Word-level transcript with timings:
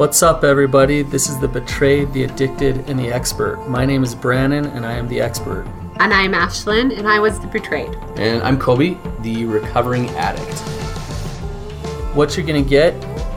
What's 0.00 0.22
up, 0.22 0.44
everybody? 0.44 1.02
This 1.02 1.28
is 1.28 1.38
the 1.40 1.46
betrayed, 1.46 2.14
the 2.14 2.24
addicted, 2.24 2.88
and 2.88 2.98
the 2.98 3.12
expert. 3.12 3.68
My 3.68 3.84
name 3.84 4.02
is 4.02 4.14
Brannon, 4.14 4.64
and 4.64 4.86
I 4.86 4.92
am 4.92 5.06
the 5.08 5.20
expert. 5.20 5.66
And 5.98 6.14
I'm 6.14 6.32
Ashlynn, 6.32 6.98
and 6.98 7.06
I 7.06 7.18
was 7.18 7.38
the 7.38 7.46
betrayed. 7.48 7.94
And 8.16 8.42
I'm 8.42 8.58
Coby, 8.58 8.96
the 9.22 9.44
recovering 9.44 10.08
addict. 10.12 10.58
What 12.16 12.34
you're 12.34 12.46
going 12.46 12.64
to 12.64 12.68
get 12.68 12.94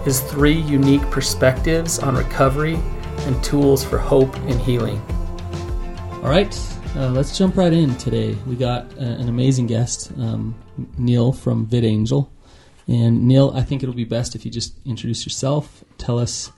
is 0.08 0.22
three 0.22 0.58
unique 0.58 1.02
perspectives 1.12 2.00
on 2.00 2.16
recovery 2.16 2.76
and 3.26 3.44
tools 3.44 3.84
for 3.84 3.98
hope 3.98 4.34
and 4.34 4.58
healing. 4.62 5.02
All 6.24 6.30
right, 6.30 6.58
uh, 6.96 7.10
let's 7.10 7.38
jump 7.38 7.58
right 7.58 7.74
in 7.74 7.94
today. 7.98 8.38
We 8.48 8.56
got 8.56 8.86
uh, 8.98 9.02
an 9.02 9.28
amazing 9.28 9.68
guest, 9.68 10.14
um, 10.18 10.56
Neal 10.98 11.34
from 11.34 11.68
VidAngel. 11.68 12.30
And 12.88 13.28
Neal, 13.28 13.52
I 13.56 13.62
think 13.62 13.82
it'll 13.82 13.96
be 13.96 14.04
best 14.04 14.36
if 14.36 14.46
you 14.46 14.52
just 14.52 14.76
introduce 14.86 15.26
yourself, 15.26 15.84
tell 15.98 16.20
us, 16.20 16.52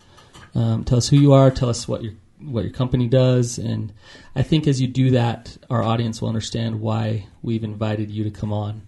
um, 0.55 0.83
tell 0.83 0.97
us 0.97 1.07
who 1.09 1.17
you 1.17 1.33
are, 1.33 1.51
tell 1.51 1.69
us 1.69 1.87
what 1.87 2.03
your 2.03 2.13
what 2.41 2.63
your 2.63 2.73
company 2.73 3.07
does, 3.07 3.57
and 3.57 3.93
I 4.35 4.43
think 4.43 4.67
as 4.67 4.81
you 4.81 4.87
do 4.87 5.11
that, 5.11 5.57
our 5.69 5.81
audience 5.81 6.21
will 6.21 6.27
understand 6.27 6.81
why 6.81 7.27
we've 7.41 7.63
invited 7.63 8.11
you 8.11 8.23
to 8.25 8.29
come 8.29 8.51
on. 8.51 8.81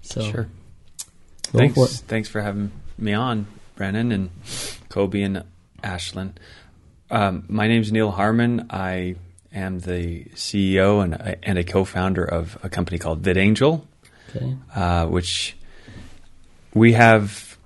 So, 0.00 0.22
sure. 0.22 0.48
Thanks. 1.42 1.74
for. 1.74 1.86
Thanks 1.86 2.28
for 2.28 2.40
having 2.40 2.72
me 2.98 3.12
on, 3.12 3.46
Brannon 3.76 4.10
and 4.10 4.30
Coby 4.88 5.24
and 5.24 5.44
Ashlynn. 5.82 6.32
Um, 7.10 7.44
my 7.48 7.68
name's 7.68 7.92
Neal 7.92 8.10
Harmon. 8.10 8.66
I 8.70 9.16
am 9.52 9.80
the 9.80 10.24
CEO 10.34 11.04
and 11.04 11.14
a, 11.14 11.44
and 11.44 11.58
a 11.58 11.64
co-founder 11.64 12.24
of 12.24 12.58
a 12.62 12.68
company 12.68 12.98
called 12.98 13.22
VidAngel, 13.22 13.82
Okay. 14.34 14.56
uh, 14.74 15.06
which 15.06 15.56
we 16.74 16.92
have. 16.92 17.56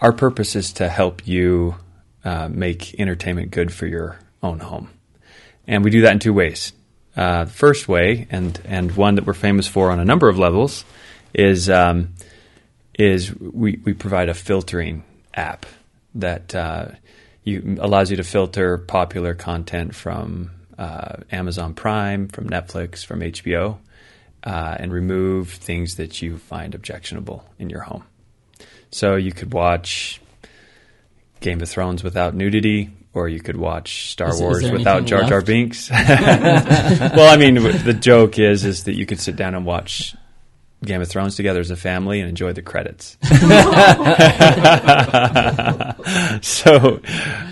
Our 0.00 0.12
purpose 0.12 0.56
is 0.56 0.72
to 0.74 0.88
help 0.88 1.26
you 1.28 1.76
uh, 2.24 2.48
make 2.48 2.98
entertainment 2.98 3.50
good 3.50 3.72
for 3.72 3.86
your 3.86 4.18
own 4.42 4.60
home, 4.60 4.90
and 5.66 5.84
we 5.84 5.90
do 5.90 6.02
that 6.02 6.12
in 6.12 6.18
two 6.18 6.32
ways. 6.32 6.72
Uh, 7.16 7.44
the 7.44 7.50
first 7.50 7.88
way, 7.88 8.26
and 8.30 8.60
and 8.64 8.96
one 8.96 9.16
that 9.16 9.26
we're 9.26 9.34
famous 9.34 9.66
for 9.66 9.90
on 9.90 10.00
a 10.00 10.04
number 10.04 10.28
of 10.28 10.38
levels, 10.38 10.84
is 11.34 11.68
um, 11.68 12.14
is 12.98 13.34
we, 13.34 13.80
we 13.84 13.92
provide 13.92 14.28
a 14.28 14.34
filtering 14.34 15.04
app 15.34 15.66
that 16.14 16.54
uh, 16.54 16.86
you 17.44 17.78
allows 17.80 18.10
you 18.10 18.16
to 18.16 18.24
filter 18.24 18.78
popular 18.78 19.34
content 19.34 19.94
from 19.94 20.50
uh, 20.78 21.16
Amazon 21.30 21.74
Prime, 21.74 22.28
from 22.28 22.48
Netflix, 22.48 23.04
from 23.04 23.20
HBO, 23.20 23.78
uh, 24.44 24.76
and 24.78 24.92
remove 24.92 25.50
things 25.50 25.96
that 25.96 26.22
you 26.22 26.38
find 26.38 26.74
objectionable 26.74 27.44
in 27.58 27.70
your 27.70 27.80
home. 27.80 28.04
So 28.92 29.16
you 29.16 29.32
could 29.32 29.52
watch 29.52 30.20
Game 31.40 31.60
of 31.60 31.68
Thrones 31.68 32.04
without 32.04 32.34
nudity, 32.34 32.90
or 33.14 33.28
you 33.28 33.40
could 33.40 33.56
watch 33.56 34.12
Star 34.12 34.28
Is- 34.28 34.36
is 34.36 34.40
Wars 34.40 34.62
there 34.62 34.72
without 34.72 35.06
Jar 35.06 35.24
Jar? 35.24 35.42
Binks. 35.42 35.90
well, 36.10 37.32
I 37.32 37.36
mean, 37.36 37.54
the 37.54 37.96
joke 37.98 38.38
is 38.38 38.64
is 38.64 38.84
that 38.84 38.94
you 38.94 39.06
could 39.06 39.18
sit 39.18 39.36
down 39.36 39.54
and 39.54 39.66
watch 39.66 40.14
Game 40.84 41.00
of 41.00 41.08
Thrones 41.08 41.36
together 41.36 41.60
as 41.60 41.70
a 41.70 41.76
family 41.76 42.20
and 42.20 42.28
enjoy 42.28 42.52
the 42.52 42.62
credits. 42.62 43.16
so, 46.46 47.00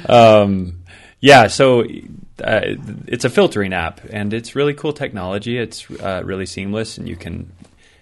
um, 0.09 0.83
yeah, 1.21 1.47
so 1.47 1.83
uh, 2.43 2.61
it's 3.07 3.25
a 3.25 3.31
filtering 3.31 3.73
app, 3.73 4.01
and 4.11 4.35
it's 4.35 4.57
really 4.57 4.75
cool 4.75 4.93
technology. 4.93 5.59
It's 5.59 5.89
uh, 5.91 6.23
really 6.25 6.47
seamless, 6.47 6.99
and 6.99 7.09
you 7.09 7.17
can 7.17 7.53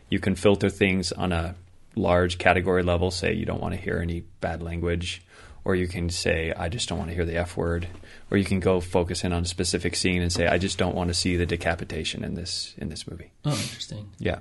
you 0.08 0.18
can 0.18 0.34
filter 0.34 0.70
things 0.70 1.12
on 1.12 1.32
a 1.32 1.54
large 1.98 2.38
category 2.38 2.82
level. 2.82 3.10
Say 3.10 3.34
you 3.34 3.44
don't 3.44 3.60
want 3.60 3.74
to 3.74 3.80
hear 3.80 3.98
any 3.98 4.20
bad 4.40 4.62
language, 4.62 5.22
or 5.64 5.74
you 5.74 5.86
can 5.88 6.08
say 6.10 6.52
I 6.56 6.68
just 6.68 6.88
don't 6.88 6.98
want 6.98 7.10
to 7.10 7.14
hear 7.14 7.24
the 7.26 7.36
F 7.36 7.56
word, 7.56 7.88
or 8.30 8.38
you 8.38 8.44
can 8.44 8.60
go 8.60 8.80
focus 8.80 9.24
in 9.24 9.32
on 9.32 9.42
a 9.42 9.46
specific 9.46 9.94
scene 9.96 10.22
and 10.22 10.32
say 10.32 10.46
I 10.46 10.58
just 10.58 10.78
don't 10.78 10.94
want 10.94 11.08
to 11.08 11.14
see 11.14 11.36
the 11.36 11.46
decapitation 11.46 12.24
in 12.24 12.34
this 12.34 12.74
in 12.78 12.88
this 12.88 13.06
movie. 13.08 13.30
Oh, 13.44 13.50
interesting. 13.50 14.10
Yeah. 14.18 14.38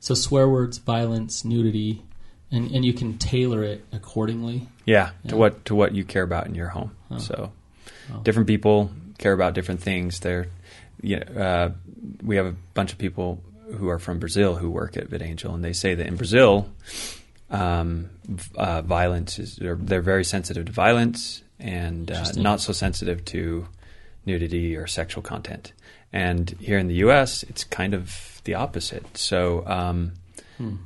So 0.00 0.14
swear 0.14 0.48
words, 0.48 0.78
violence, 0.78 1.44
nudity, 1.44 2.02
and, 2.50 2.70
and 2.70 2.84
you 2.84 2.92
can 2.94 3.18
tailor 3.18 3.62
it 3.62 3.84
accordingly. 3.92 4.68
Yeah, 4.86 5.10
Yeah. 5.24 5.30
to 5.30 5.36
what 5.36 5.64
to 5.66 5.74
what 5.74 5.94
you 5.94 6.04
care 6.04 6.22
about 6.22 6.46
in 6.46 6.54
your 6.54 6.68
home. 6.68 6.92
So, 7.18 7.52
different 8.22 8.46
people 8.46 8.90
care 9.18 9.32
about 9.32 9.52
different 9.54 9.80
things. 9.82 10.20
They're, 10.20 10.46
yeah, 11.02 11.18
uh, 11.36 11.70
we 12.22 12.36
have 12.36 12.46
a 12.46 12.54
bunch 12.72 12.92
of 12.92 12.98
people 12.98 13.42
who 13.76 13.88
are 13.88 13.98
from 13.98 14.18
Brazil 14.18 14.56
who 14.56 14.70
work 14.70 14.96
at 14.96 15.08
VidAngel, 15.10 15.54
and 15.54 15.64
they 15.64 15.72
say 15.72 15.94
that 15.94 16.06
in 16.06 16.16
Brazil, 16.16 16.68
um, 17.50 18.10
uh, 18.56 18.82
violence 18.82 19.38
is 19.38 19.56
they're, 19.56 19.76
they're 19.76 20.02
very 20.02 20.24
sensitive 20.24 20.66
to 20.66 20.72
violence 20.72 21.42
and 21.58 22.10
uh, 22.10 22.24
not 22.36 22.60
so 22.60 22.72
sensitive 22.72 23.24
to 23.26 23.66
nudity 24.26 24.76
or 24.76 24.86
sexual 24.86 25.22
content. 25.22 25.72
And 26.12 26.50
here 26.60 26.78
in 26.78 26.88
the 26.88 26.94
U.S., 26.96 27.42
it's 27.44 27.64
kind 27.64 27.94
of 27.94 28.40
the 28.44 28.54
opposite. 28.54 29.16
So. 29.16 29.66
Um, 29.66 30.12
Hmm. 30.58 30.76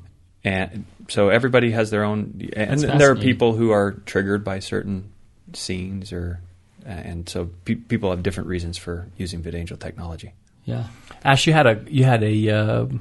and 0.44 0.84
so 1.08 1.30
everybody 1.30 1.72
has 1.72 1.90
their 1.90 2.04
own 2.04 2.48
and 2.54 2.80
there 2.80 3.10
are 3.10 3.16
people 3.16 3.54
who 3.54 3.70
are 3.72 3.92
triggered 4.06 4.44
by 4.44 4.60
certain 4.60 5.10
scenes 5.52 6.12
or 6.12 6.38
and 6.84 7.28
so 7.28 7.50
pe- 7.64 7.74
people 7.74 8.10
have 8.10 8.22
different 8.22 8.48
reasons 8.48 8.78
for 8.78 9.08
using 9.16 9.42
VidAngel 9.42 9.80
technology. 9.80 10.32
Yeah. 10.64 10.86
Ash, 11.24 11.46
you 11.46 11.52
had 11.52 11.66
a 11.66 11.84
you 11.88 12.04
had 12.04 12.22
a 12.22 12.50
um 12.50 13.00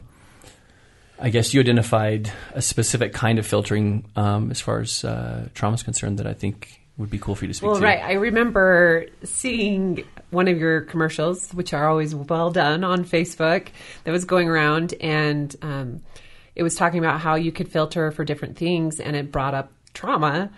I 1.19 1.29
guess 1.29 1.53
you 1.53 1.61
identified 1.61 2.31
a 2.53 2.61
specific 2.61 3.13
kind 3.13 3.39
of 3.39 3.45
filtering 3.45 4.05
um, 4.15 4.51
as 4.51 4.59
far 4.59 4.79
as 4.81 5.05
uh, 5.05 5.47
trauma 5.53 5.75
is 5.75 5.83
concerned 5.83 6.19
that 6.19 6.27
I 6.27 6.33
think 6.33 6.81
would 6.97 7.09
be 7.09 7.17
cool 7.17 7.33
for 7.35 7.45
you 7.45 7.47
to 7.47 7.53
speak 7.53 7.67
Well, 7.69 7.77
to. 7.79 7.83
right. 7.83 8.01
I 8.03 8.13
remember 8.13 9.05
seeing 9.23 10.03
one 10.31 10.47
of 10.49 10.57
your 10.57 10.81
commercials, 10.81 11.51
which 11.53 11.73
are 11.73 11.87
always 11.87 12.13
well 12.13 12.51
done 12.51 12.83
on 12.83 13.05
Facebook, 13.05 13.69
that 14.03 14.11
was 14.11 14.25
going 14.25 14.49
around, 14.49 14.95
and 14.99 15.55
um, 15.61 16.01
it 16.55 16.63
was 16.63 16.75
talking 16.75 16.99
about 16.99 17.21
how 17.21 17.35
you 17.35 17.51
could 17.53 17.69
filter 17.71 18.11
for 18.11 18.25
different 18.25 18.57
things, 18.57 18.99
and 18.99 19.15
it 19.15 19.31
brought 19.31 19.53
up 19.53 19.71
trauma, 19.93 20.51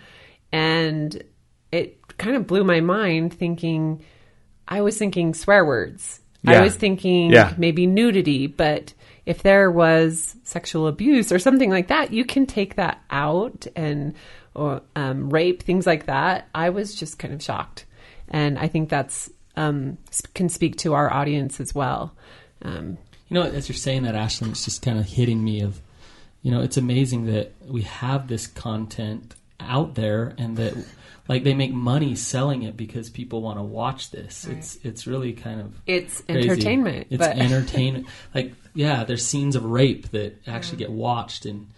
and 0.50 1.22
it 1.70 2.18
kind 2.18 2.34
of 2.36 2.46
blew 2.46 2.64
my 2.64 2.80
mind. 2.80 3.32
Thinking, 3.34 4.04
I 4.66 4.80
was 4.80 4.98
thinking 4.98 5.32
swear 5.32 5.64
words. 5.64 6.20
I 6.46 6.62
was 6.62 6.76
thinking 6.76 7.32
Yeah. 7.32 7.54
maybe 7.56 7.86
nudity, 7.86 8.46
but 8.46 8.92
if 9.24 9.42
there 9.42 9.70
was 9.70 10.36
sexual 10.44 10.86
abuse 10.86 11.32
or 11.32 11.38
something 11.38 11.70
like 11.70 11.88
that, 11.88 12.12
you 12.12 12.24
can 12.24 12.46
take 12.46 12.76
that 12.76 13.00
out 13.10 13.66
and 13.74 14.14
or 14.54 14.80
um, 14.94 15.28
rape 15.28 15.62
things 15.62 15.86
like 15.86 16.06
that. 16.06 16.48
I 16.54 16.70
was 16.70 16.94
just 16.94 17.18
kind 17.18 17.34
of 17.34 17.42
shocked, 17.42 17.84
and 18.28 18.58
I 18.58 18.68
think 18.68 18.88
that's 18.88 19.30
um, 19.56 19.98
can 20.34 20.48
speak 20.48 20.76
to 20.78 20.94
our 20.94 21.12
audience 21.12 21.60
as 21.60 21.74
well. 21.74 22.14
Um, 22.62 22.98
You 23.28 23.34
know, 23.34 23.42
as 23.42 23.68
you're 23.68 23.76
saying 23.76 24.04
that, 24.04 24.14
Ashlynn, 24.14 24.50
it's 24.50 24.64
just 24.64 24.82
kind 24.82 24.98
of 24.98 25.06
hitting 25.06 25.42
me 25.42 25.60
of, 25.62 25.80
you 26.42 26.50
know, 26.50 26.60
it's 26.60 26.76
amazing 26.76 27.26
that 27.26 27.52
we 27.66 27.82
have 27.82 28.28
this 28.28 28.46
content 28.46 29.34
out 29.58 29.94
there 29.94 30.34
and 30.38 30.56
that, 30.58 30.74
like, 31.28 31.44
they 31.44 31.54
make 31.54 31.72
money 31.72 32.14
selling 32.14 32.62
it 32.62 32.76
because 32.76 33.10
people 33.10 33.42
want 33.42 33.58
to 33.58 33.62
watch 33.62 34.10
this. 34.10 34.46
It's 34.46 34.76
it's 34.82 35.06
really 35.06 35.32
kind 35.32 35.60
of 35.60 35.80
it's 35.86 36.20
crazy. 36.22 36.48
entertainment, 36.50 37.06
It's 37.10 37.18
but 37.18 37.36
entertainment. 37.38 38.06
Like, 38.34 38.54
yeah, 38.74 39.04
there's 39.04 39.24
scenes 39.24 39.56
of 39.56 39.64
rape 39.64 40.10
that 40.10 40.36
actually 40.46 40.78
get 40.78 40.90
watched, 40.90 41.46
and 41.46 41.68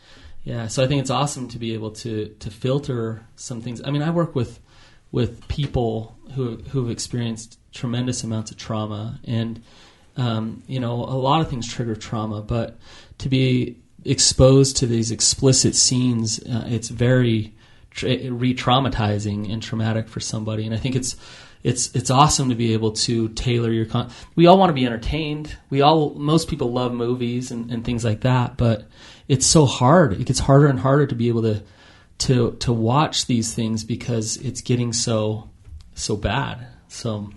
yeah, 0.45 0.67
so 0.67 0.83
I 0.83 0.87
think 0.87 1.01
it's 1.01 1.11
awesome 1.11 1.49
to 1.49 1.59
be 1.59 1.75
able 1.75 1.91
to 1.93 2.29
to 2.41 2.51
filter 2.51 3.25
some 3.37 3.61
things. 3.61 3.83
I 3.85 3.91
mean, 3.91 4.03
I 4.03 4.11
work 4.11 4.35
with 4.35 4.61
with 5.13 5.47
people 5.49 6.17
who 6.35 6.57
who 6.71 6.83
have 6.83 6.91
experienced 6.91 7.59
tremendous 7.73 8.25
amounts 8.25 8.51
of 8.51 8.57
trauma, 8.57 9.21
and 9.25 9.63
um, 10.17 10.63
you 10.67 10.81
know, 10.81 10.95
a 10.95 11.17
lot 11.17 11.41
of 11.41 11.49
things 11.49 11.73
trigger 11.73 11.95
trauma, 11.95 12.43
but 12.43 12.77
to 13.19 13.29
be 13.29 13.77
exposed 14.05 14.77
to 14.79 14.87
these 14.87 15.11
explicit 15.11 15.75
scenes, 15.75 16.41
uh, 16.41 16.65
it's 16.67 16.89
very 16.89 17.55
tra- 17.91 18.31
re-traumatizing 18.31 19.53
and 19.53 19.63
traumatic 19.63 20.09
for 20.09 20.21
somebody. 20.21 20.65
And 20.65 20.75
I 20.75 20.79
think 20.79 20.97
it's 20.97 21.17
it's 21.63 21.95
it's 21.95 22.11
awesome 22.11 22.51
to 22.51 22.55
be 22.55 22.73
able 22.73 22.93
to 22.93 23.29
tailor 23.31 23.71
your 23.71 23.87
con. 23.87 24.11
We 24.37 24.47
all 24.47 24.59
want 24.59 24.71
to 24.71 24.75
be 24.75 24.87
entertained. 24.87 25.57
We 25.71 25.83
all 25.83 26.15
most 26.15 26.49
people 26.49 26.73
love 26.73 26.93
movies 26.93 27.51
and, 27.51 27.71
and 27.71 27.85
things 27.85 28.05
like 28.05 28.21
that, 28.21 28.57
but 28.57 28.87
it's 29.27 29.47
so 29.47 29.67
hard. 29.67 30.13
It 30.13 30.25
gets 30.25 30.39
harder 30.39 30.67
and 30.67 30.79
harder 30.79 31.07
to 31.07 31.15
be 31.15 31.29
able 31.29 31.43
to 31.43 31.63
to 32.19 32.53
to 32.61 32.73
watch 32.73 33.27
these 33.27 33.55
things 33.55 33.85
because 33.85 34.37
it's 34.39 34.61
getting 34.61 34.93
so 34.93 35.51
so 35.95 36.17
bad. 36.17 36.67
So 36.89 37.31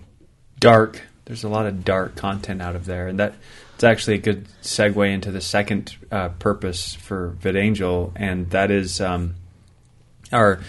Dark. 0.58 1.02
There's 1.24 1.44
a 1.44 1.48
lot 1.48 1.66
of 1.66 1.84
dark 1.84 2.16
content 2.16 2.60
out 2.60 2.74
of 2.74 2.84
there, 2.84 3.06
and 3.06 3.18
that 3.20 3.34
it's 3.74 3.84
actually 3.84 4.14
a 4.14 4.18
good 4.18 4.46
segue 4.62 5.12
into 5.12 5.30
the 5.30 5.40
second 5.40 5.96
uh, 6.10 6.30
purpose 6.30 6.94
for 6.94 7.36
VidAngel, 7.40 8.12
and 8.16 8.50
that 8.50 8.70
is 8.72 9.00
um, 9.00 9.36
our 10.32 10.60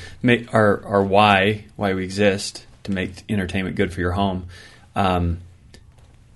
our 0.51 0.85
our 0.85 1.03
why 1.03 1.65
why 1.75 1.93
we 1.93 2.03
exist 2.03 2.65
to 2.83 2.91
make 2.91 3.11
entertainment 3.29 3.75
good 3.75 3.93
for 3.93 4.01
your 4.01 4.11
home. 4.11 4.47
Um, 4.95 5.39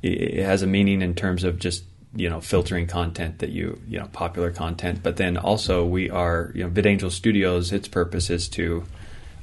it, 0.02 0.40
it 0.40 0.46
has 0.46 0.62
a 0.62 0.68
meaning 0.68 1.02
in 1.02 1.16
terms 1.16 1.44
of 1.44 1.60
just 1.60 1.84
you 2.16 2.30
know 2.30 2.42
filtering 2.42 2.88
content 2.88 3.40
that 3.40 3.50
you 3.50 3.80
you 3.88 4.00
know 4.00 4.08
popular 4.08 4.52
content, 4.52 5.02
but 5.04 5.18
then 5.18 5.38
also 5.38 5.86
we 5.86 6.10
are 6.10 6.52
you 6.56 6.64
know 6.64 6.70
VidAngel 6.70 7.12
Studios. 7.12 7.72
Its 7.72 7.88
purpose 7.88 8.30
is 8.30 8.48
to 8.50 8.86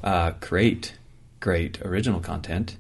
uh, 0.03 0.33
create 0.41 0.95
great 1.41 1.81
original 1.83 2.21
content 2.21 2.77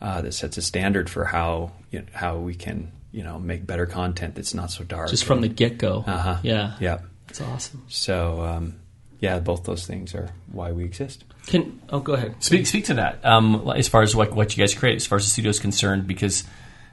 uh, 0.00 0.22
that 0.22 0.32
sets 0.32 0.56
a 0.56 0.62
standard 0.62 1.10
for 1.10 1.24
how 1.24 1.72
you 1.90 2.00
know, 2.00 2.06
how 2.12 2.36
we 2.36 2.54
can 2.54 2.92
you 3.12 3.22
know 3.22 3.38
make 3.38 3.66
better 3.66 3.86
content 3.86 4.34
that's 4.34 4.54
not 4.54 4.70
so 4.70 4.84
dark. 4.84 5.10
Just 5.10 5.24
from 5.24 5.40
the 5.40 5.48
get 5.48 5.78
go. 5.78 6.04
uh-huh. 6.06 6.38
Yeah. 6.42 6.76
yeah. 6.80 6.98
It's 7.28 7.40
awesome. 7.40 7.84
So 7.88 8.42
um, 8.42 8.74
yeah, 9.20 9.38
both 9.38 9.64
those 9.64 9.86
things 9.86 10.14
are 10.14 10.30
why 10.52 10.72
we 10.72 10.84
exist. 10.84 11.24
Can 11.46 11.80
oh 11.90 12.00
go 12.00 12.14
ahead. 12.14 12.34
Speak 12.42 12.66
speak 12.66 12.86
to 12.86 12.94
that 12.94 13.24
um, 13.24 13.70
as 13.76 13.88
far 13.88 14.02
as 14.02 14.14
what 14.14 14.32
what 14.32 14.56
you 14.56 14.62
guys 14.62 14.74
create, 14.74 14.96
as 14.96 15.06
far 15.06 15.16
as 15.16 15.24
the 15.24 15.30
studio 15.30 15.50
is 15.50 15.58
concerned. 15.60 16.06
Because 16.06 16.44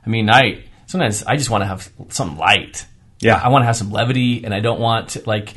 I 0.06 0.10
mean, 0.10 0.30
I 0.30 0.64
sometimes 0.86 1.24
I 1.24 1.36
just 1.36 1.50
want 1.50 1.64
to 1.64 1.68
have 1.68 1.92
some 2.10 2.38
light. 2.38 2.86
Yeah. 3.20 3.40
I 3.42 3.50
want 3.50 3.62
to 3.62 3.68
have 3.68 3.76
some 3.78 3.92
levity, 3.92 4.44
and 4.44 4.54
I 4.54 4.60
don't 4.60 4.80
want 4.80 5.10
to, 5.10 5.24
like. 5.26 5.54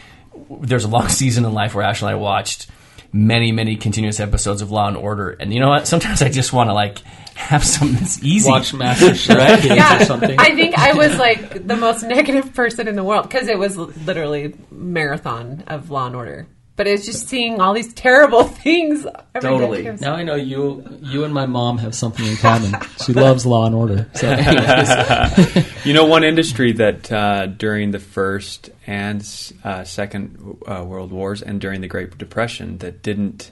There's 0.61 0.85
a 0.85 0.89
long 0.89 1.09
season 1.21 1.45
in 1.45 1.53
life 1.55 1.75
where 1.75 1.85
Ashley 1.85 2.09
and 2.09 2.17
I 2.17 2.21
watched 2.21 2.67
many 3.13 3.53
many 3.53 3.77
continuous 3.77 4.21
episodes 4.21 4.61
of 4.63 4.71
Law 4.71 4.89
and 4.89 4.97
Order, 4.97 5.31
and 5.31 5.53
you 5.53 5.61
know 5.61 5.69
what? 5.69 5.87
Sometimes 5.87 6.23
I 6.23 6.29
just 6.29 6.53
want 6.53 6.69
to 6.69 6.75
like 6.75 6.99
have 7.35 7.65
something 7.65 7.97
that's 7.99 8.23
easy. 8.23 8.51
Watch 8.51 8.73
Master 8.75 9.15
Chef 9.15 9.63
Kids 9.63 9.75
Yeah, 9.75 10.03
or 10.03 10.05
something. 10.05 10.39
I 10.39 10.55
think 10.55 10.77
I 10.79 10.93
was 10.93 11.19
like 11.19 11.67
the 11.67 11.77
most 11.77 12.03
negative 12.15 12.55
person 12.55 12.89
in 12.89 12.97
the 12.97 13.05
world 13.05 13.29
because 13.29 13.49
it 13.49 13.59
was 13.59 13.77
literally 13.77 14.55
marathon 14.71 15.65
of 15.67 15.91
Law 15.91 16.07
and 16.07 16.17
Order. 16.17 16.47
But 16.77 16.87
it's 16.87 17.07
just 17.07 17.27
seeing 17.29 17.61
all 17.61 17.73
these 17.73 17.93
terrible 17.95 18.45
things. 18.65 19.07
every 19.35 19.41
day. 19.41 19.41
Totally. 19.41 19.87
It 19.87 19.93
was- 19.93 20.01
now 20.03 20.15
I 20.15 20.23
know 20.23 20.35
you 20.35 20.85
you 21.03 21.25
and 21.25 21.33
my 21.33 21.47
mom 21.47 21.79
have 21.79 21.95
something 21.95 22.25
in 22.27 22.37
common. 22.37 22.75
She 23.05 23.13
loves 23.13 23.47
Law 23.47 23.65
and 23.67 23.75
Order. 23.75 24.09
So 24.15 24.31
You 25.85 25.93
know, 25.95 26.05
one 26.05 26.23
industry 26.25 26.73
that 26.73 27.11
uh, 27.11 27.47
during 27.47 27.93
the 27.93 27.99
first 27.99 28.71
and 28.87 29.21
uh, 29.65 29.85
second 29.85 30.59
uh, 30.67 30.85
world 30.85 31.13
wars 31.13 31.43
and 31.43 31.61
during 31.61 31.81
the 31.81 31.89
Great 31.89 32.17
Depression 32.19 32.79
that 32.79 33.03
didn't 33.03 33.51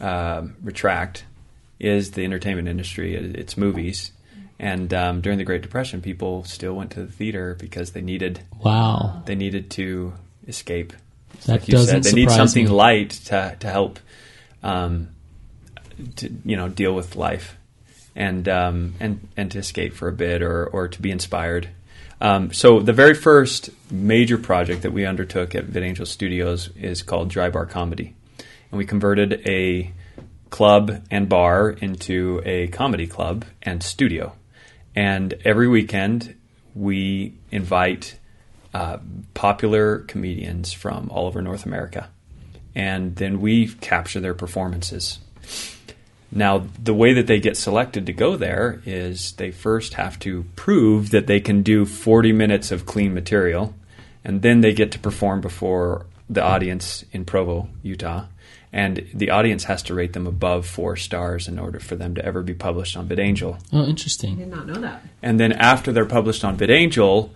um 0.00 0.56
retract 0.62 1.24
is 1.78 2.10
the 2.12 2.24
entertainment 2.24 2.68
industry. 2.68 3.14
It's 3.14 3.56
movies, 3.56 4.12
and 4.58 4.92
um, 4.92 5.20
during 5.22 5.38
the 5.38 5.44
Great 5.44 5.62
Depression, 5.62 6.00
people 6.02 6.44
still 6.44 6.74
went 6.74 6.90
to 6.92 7.02
the 7.04 7.12
theater 7.12 7.56
because 7.58 7.92
they 7.92 8.00
needed 8.02 8.40
wow, 8.62 9.22
they 9.26 9.34
needed 9.34 9.70
to 9.72 10.12
escape. 10.46 10.92
That 11.46 11.52
Like 11.52 11.66
doesn't 11.66 12.02
said, 12.04 12.12
they 12.12 12.12
need 12.12 12.30
something 12.30 12.64
me. 12.64 12.70
light 12.70 13.10
to 13.26 13.56
to 13.60 13.68
help, 13.68 13.98
um, 14.62 15.08
to 16.16 16.30
you 16.44 16.56
know, 16.56 16.68
deal 16.68 16.94
with 16.94 17.16
life, 17.16 17.56
and 18.14 18.48
um, 18.48 18.94
and 19.00 19.28
and 19.36 19.50
to 19.52 19.58
escape 19.58 19.94
for 19.94 20.08
a 20.08 20.12
bit 20.12 20.42
or 20.42 20.66
or 20.66 20.88
to 20.88 21.00
be 21.02 21.10
inspired. 21.10 21.68
Um, 22.20 22.52
so 22.52 22.80
the 22.80 22.92
very 22.92 23.14
first 23.14 23.70
major 23.90 24.36
project 24.36 24.82
that 24.82 24.92
we 24.92 25.06
undertook 25.06 25.54
at 25.54 25.66
VidAngel 25.66 26.06
Studios 26.06 26.68
is 26.76 27.02
called 27.02 27.30
Dry 27.30 27.48
Bar 27.48 27.66
Comedy, 27.66 28.14
and 28.70 28.78
we 28.78 28.84
converted 28.84 29.42
a 29.46 29.92
club 30.50 31.02
and 31.10 31.28
bar 31.28 31.70
into 31.70 32.42
a 32.44 32.66
comedy 32.68 33.06
club 33.06 33.44
and 33.62 33.82
studio. 33.82 34.34
And 34.94 35.34
every 35.44 35.68
weekend, 35.68 36.34
we 36.74 37.34
invite 37.50 38.18
uh, 38.72 38.98
popular 39.34 39.98
comedians 40.00 40.72
from 40.72 41.10
all 41.10 41.26
over 41.26 41.42
North 41.42 41.66
America, 41.66 42.08
and 42.74 43.16
then 43.16 43.40
we 43.40 43.68
capture 43.68 44.20
their 44.20 44.34
performances. 44.34 45.18
Now, 46.32 46.66
the 46.80 46.94
way 46.94 47.12
that 47.14 47.26
they 47.26 47.40
get 47.40 47.56
selected 47.56 48.06
to 48.06 48.12
go 48.12 48.36
there 48.36 48.80
is 48.86 49.32
they 49.32 49.50
first 49.50 49.94
have 49.94 50.18
to 50.20 50.44
prove 50.54 51.10
that 51.10 51.26
they 51.26 51.40
can 51.40 51.62
do 51.62 51.84
40 51.84 52.32
minutes 52.32 52.70
of 52.70 52.86
clean 52.86 53.12
material, 53.12 53.74
and 54.24 54.42
then 54.42 54.60
they 54.60 54.72
get 54.72 54.92
to 54.92 54.98
perform 54.98 55.40
before 55.40 56.06
the 56.28 56.42
audience 56.42 57.04
in 57.10 57.24
Provo, 57.24 57.68
Utah. 57.82 58.26
And 58.72 59.04
the 59.12 59.30
audience 59.30 59.64
has 59.64 59.82
to 59.84 59.94
rate 59.94 60.12
them 60.12 60.28
above 60.28 60.64
four 60.64 60.94
stars 60.94 61.48
in 61.48 61.58
order 61.58 61.80
for 61.80 61.96
them 61.96 62.14
to 62.14 62.24
ever 62.24 62.42
be 62.42 62.54
published 62.54 62.96
on 62.96 63.08
VidAngel. 63.08 63.60
Oh, 63.72 63.84
interesting. 63.84 63.84
I 63.84 63.88
interesting. 63.90 64.36
did 64.36 64.48
not 64.48 64.66
know 64.68 64.80
that. 64.80 65.02
And 65.22 65.40
then 65.40 65.50
after 65.52 65.90
they're 65.90 66.06
published 66.06 66.44
on 66.44 66.56
VidAngel, 66.56 67.30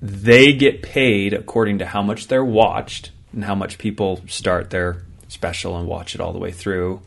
they 0.00 0.52
get 0.52 0.82
paid 0.82 1.34
according 1.34 1.78
to 1.78 1.86
how 1.86 2.02
much 2.02 2.28
they're 2.28 2.44
watched 2.44 3.10
and 3.32 3.44
how 3.44 3.54
much 3.54 3.78
people 3.78 4.20
start 4.26 4.70
their 4.70 5.02
special 5.28 5.76
and 5.76 5.88
watch 5.88 6.14
it 6.14 6.20
all 6.20 6.32
the 6.32 6.38
way 6.38 6.52
through. 6.52 7.02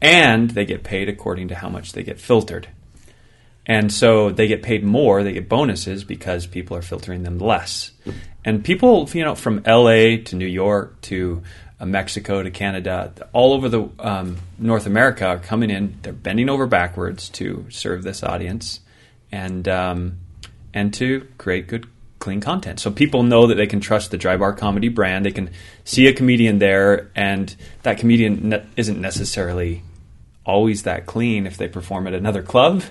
And 0.00 0.50
they 0.50 0.64
get 0.64 0.82
paid 0.82 1.08
according 1.08 1.48
to 1.48 1.54
how 1.54 1.68
much 1.68 1.92
they 1.92 2.02
get 2.02 2.20
filtered. 2.20 2.68
And 3.66 3.92
so 3.92 4.30
they 4.30 4.48
get 4.48 4.62
paid 4.62 4.82
more, 4.82 5.22
they 5.22 5.32
get 5.32 5.48
bonuses 5.48 6.02
because 6.02 6.46
people 6.46 6.76
are 6.76 6.82
filtering 6.82 7.22
them 7.22 7.38
less. 7.38 7.92
And 8.44 8.64
people, 8.64 9.08
you 9.12 9.22
know, 9.22 9.34
from 9.34 9.62
LA 9.66 10.16
to 10.24 10.34
New 10.34 10.46
York 10.46 11.00
to 11.02 11.42
uh, 11.78 11.86
Mexico 11.86 12.42
to 12.42 12.50
Canada, 12.50 13.12
all 13.32 13.52
over 13.52 13.68
the 13.68 13.88
um, 13.98 14.38
North 14.58 14.86
America 14.86 15.26
are 15.26 15.38
coming 15.38 15.70
in. 15.70 15.98
They're 16.02 16.12
bending 16.12 16.48
over 16.48 16.66
backwards 16.66 17.28
to 17.30 17.66
serve 17.68 18.02
this 18.02 18.22
audience 18.22 18.80
and 19.30 19.68
um, 19.68 20.18
and 20.72 20.92
to 20.94 21.28
create 21.38 21.68
good, 21.68 21.86
clean 22.20 22.40
content. 22.40 22.78
So 22.78 22.90
people 22.92 23.24
know 23.24 23.48
that 23.48 23.56
they 23.56 23.66
can 23.66 23.80
trust 23.80 24.12
the 24.12 24.16
Dry 24.18 24.36
Bar 24.36 24.52
Comedy 24.52 24.88
brand. 24.88 25.26
They 25.26 25.32
can 25.32 25.50
see 25.84 26.06
a 26.06 26.12
comedian 26.12 26.58
there, 26.60 27.10
and 27.16 27.54
that 27.82 27.98
comedian 27.98 28.50
ne- 28.50 28.64
isn't 28.76 29.00
necessarily 29.00 29.82
always 30.44 30.84
that 30.84 31.06
clean 31.06 31.46
if 31.46 31.56
they 31.56 31.66
perform 31.66 32.06
at 32.06 32.14
another 32.14 32.42
club, 32.42 32.82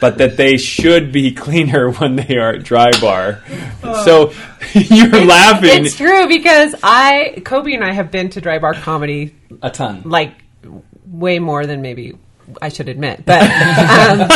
but 0.00 0.18
that 0.18 0.36
they 0.36 0.56
should 0.56 1.12
be 1.12 1.32
cleaner 1.44 1.92
when 1.92 2.16
they 2.16 2.36
are 2.36 2.54
at 2.54 2.64
Dry 2.64 2.90
Bar. 3.00 3.40
Oh. 3.84 4.04
So 4.04 4.32
you're 4.74 5.24
laughing. 5.24 5.84
It's 5.86 5.96
true 5.96 6.26
because 6.26 6.74
I, 6.82 7.34
Coby 7.38 7.74
and 7.74 7.84
I 7.84 7.92
have 7.92 8.10
been 8.10 8.30
to 8.30 8.40
Dry 8.40 8.58
Bar 8.58 8.74
Comedy 8.74 9.34
a 9.62 9.70
ton. 9.70 10.02
like 10.04 10.34
way 11.06 11.38
more 11.38 11.66
than 11.66 11.82
maybe 11.82 12.16
I 12.60 12.68
should 12.68 12.88
admit, 12.88 13.24
but 13.24 13.42
um, 13.42 14.26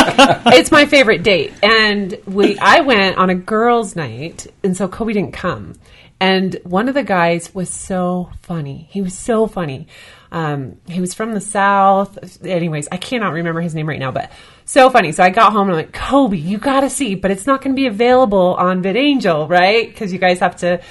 it's 0.53 0.71
my 0.71 0.85
favorite 0.85 1.23
date. 1.23 1.53
And 1.61 2.17
we, 2.25 2.57
I 2.59 2.81
went 2.81 3.17
on 3.17 3.29
a 3.29 3.35
girls' 3.35 3.95
night, 3.95 4.47
and 4.63 4.75
so 4.75 4.87
Coby 4.87 5.13
didn't 5.13 5.33
come. 5.33 5.75
And 6.19 6.59
one 6.63 6.87
of 6.87 6.95
the 6.95 7.03
guys 7.03 7.53
was 7.53 7.69
so 7.69 8.31
funny. 8.41 8.87
He 8.89 9.01
was 9.01 9.15
so 9.15 9.45
funny. 9.45 9.87
Um, 10.31 10.77
he 10.87 10.99
was 10.99 11.13
from 11.13 11.33
the 11.33 11.41
south. 11.41 12.43
Anyways, 12.43 12.87
I 12.91 12.97
cannot 12.97 13.33
remember 13.33 13.61
his 13.61 13.75
name 13.75 13.87
right 13.87 13.99
now, 13.99 14.11
but 14.11 14.31
so 14.65 14.89
funny. 14.89 15.11
So 15.11 15.23
I 15.23 15.29
got 15.29 15.53
home 15.53 15.69
and 15.69 15.77
I'm 15.77 15.85
like, 15.85 15.93
Coby, 15.93 16.43
you 16.43 16.57
got 16.57 16.81
to 16.81 16.89
see, 16.89 17.13
but 17.13 17.29
it's 17.29 17.45
not 17.45 17.61
going 17.61 17.75
to 17.75 17.79
be 17.79 17.85
available 17.85 18.55
on 18.55 18.81
VidAngel, 18.81 19.47
right? 19.47 19.87
Because 19.87 20.11
you 20.11 20.17
guys 20.17 20.39
have 20.39 20.55
to 20.57 20.81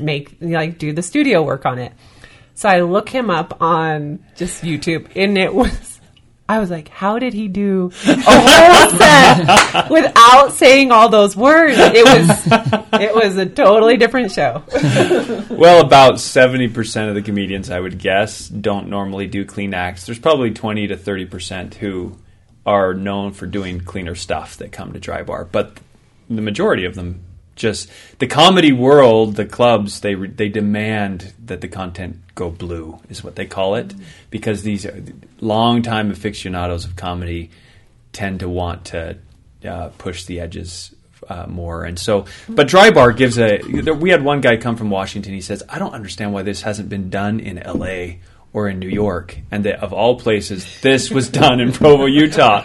make 0.00 0.36
like 0.40 0.78
do 0.78 0.92
the 0.92 1.02
studio 1.02 1.42
work 1.42 1.66
on 1.66 1.78
it. 1.78 1.92
So 2.54 2.68
I 2.68 2.80
look 2.80 3.08
him 3.08 3.28
up 3.28 3.60
on 3.60 4.24
just 4.34 4.62
YouTube, 4.62 5.08
and 5.14 5.36
it 5.36 5.54
was. 5.54 5.99
I 6.50 6.58
was 6.58 6.68
like, 6.68 6.88
how 6.88 7.20
did 7.20 7.32
he 7.32 7.46
do 7.46 7.92
a 8.08 8.14
whole 8.26 8.90
set 8.98 9.88
without 9.88 10.52
saying 10.52 10.90
all 10.90 11.08
those 11.08 11.36
words? 11.36 11.76
It 11.78 12.04
was, 12.04 13.00
it 13.00 13.14
was 13.14 13.36
a 13.36 13.46
totally 13.46 13.96
different 13.96 14.32
show. 14.32 14.64
Well, 15.60 15.84
about 15.84 16.14
70% 16.14 17.08
of 17.08 17.14
the 17.14 17.22
comedians, 17.22 17.70
I 17.70 17.78
would 17.78 17.98
guess, 17.98 18.48
don't 18.48 18.88
normally 18.88 19.26
do 19.26 19.44
clean 19.44 19.74
acts. 19.74 20.06
There's 20.06 20.18
probably 20.18 20.52
20 20.52 20.86
to 20.88 20.96
30% 20.96 21.74
who 21.74 22.16
are 22.64 22.94
known 22.94 23.32
for 23.32 23.46
doing 23.46 23.80
cleaner 23.80 24.14
stuff 24.14 24.56
that 24.56 24.72
come 24.72 24.94
to 24.94 24.98
Dry 24.98 25.22
Bar, 25.22 25.44
but 25.44 25.78
the 26.30 26.40
majority 26.40 26.86
of 26.86 26.94
them 26.94 27.22
just 27.60 27.90
the 28.18 28.26
comedy 28.26 28.72
world, 28.72 29.36
the 29.36 29.44
clubs, 29.44 30.00
they 30.00 30.14
they 30.14 30.48
demand 30.48 31.32
that 31.44 31.60
the 31.60 31.68
content 31.68 32.16
go 32.34 32.50
blue 32.50 32.98
is 33.08 33.22
what 33.22 33.36
they 33.36 33.46
call 33.46 33.76
it 33.76 33.94
because 34.30 34.62
these 34.62 34.86
are 34.86 35.02
longtime 35.40 36.10
aficionados 36.10 36.84
of 36.86 36.96
comedy 36.96 37.50
tend 38.12 38.40
to 38.40 38.48
want 38.48 38.86
to 38.86 39.18
uh, 39.64 39.90
push 39.98 40.24
the 40.24 40.40
edges 40.40 40.94
uh, 41.28 41.46
more. 41.46 41.84
And 41.84 41.98
so, 41.98 42.24
but 42.48 42.66
Dry 42.66 42.90
Bar 42.90 43.12
gives 43.12 43.38
a. 43.38 43.60
We 43.62 44.10
had 44.10 44.24
one 44.24 44.40
guy 44.40 44.56
come 44.56 44.76
from 44.76 44.90
Washington. 44.90 45.34
He 45.34 45.42
says, 45.42 45.62
"I 45.68 45.78
don't 45.78 45.92
understand 45.92 46.32
why 46.32 46.42
this 46.42 46.62
hasn't 46.62 46.88
been 46.88 47.10
done 47.10 47.38
in 47.38 47.58
L.A." 47.58 48.20
Or 48.52 48.68
in 48.68 48.80
New 48.80 48.88
York, 48.88 49.38
and 49.52 49.64
that 49.64 49.80
of 49.80 49.92
all 49.92 50.18
places, 50.18 50.66
this 50.80 51.08
was 51.08 51.28
done 51.28 51.60
in 51.60 51.70
Provo, 51.70 52.06
Utah. 52.06 52.62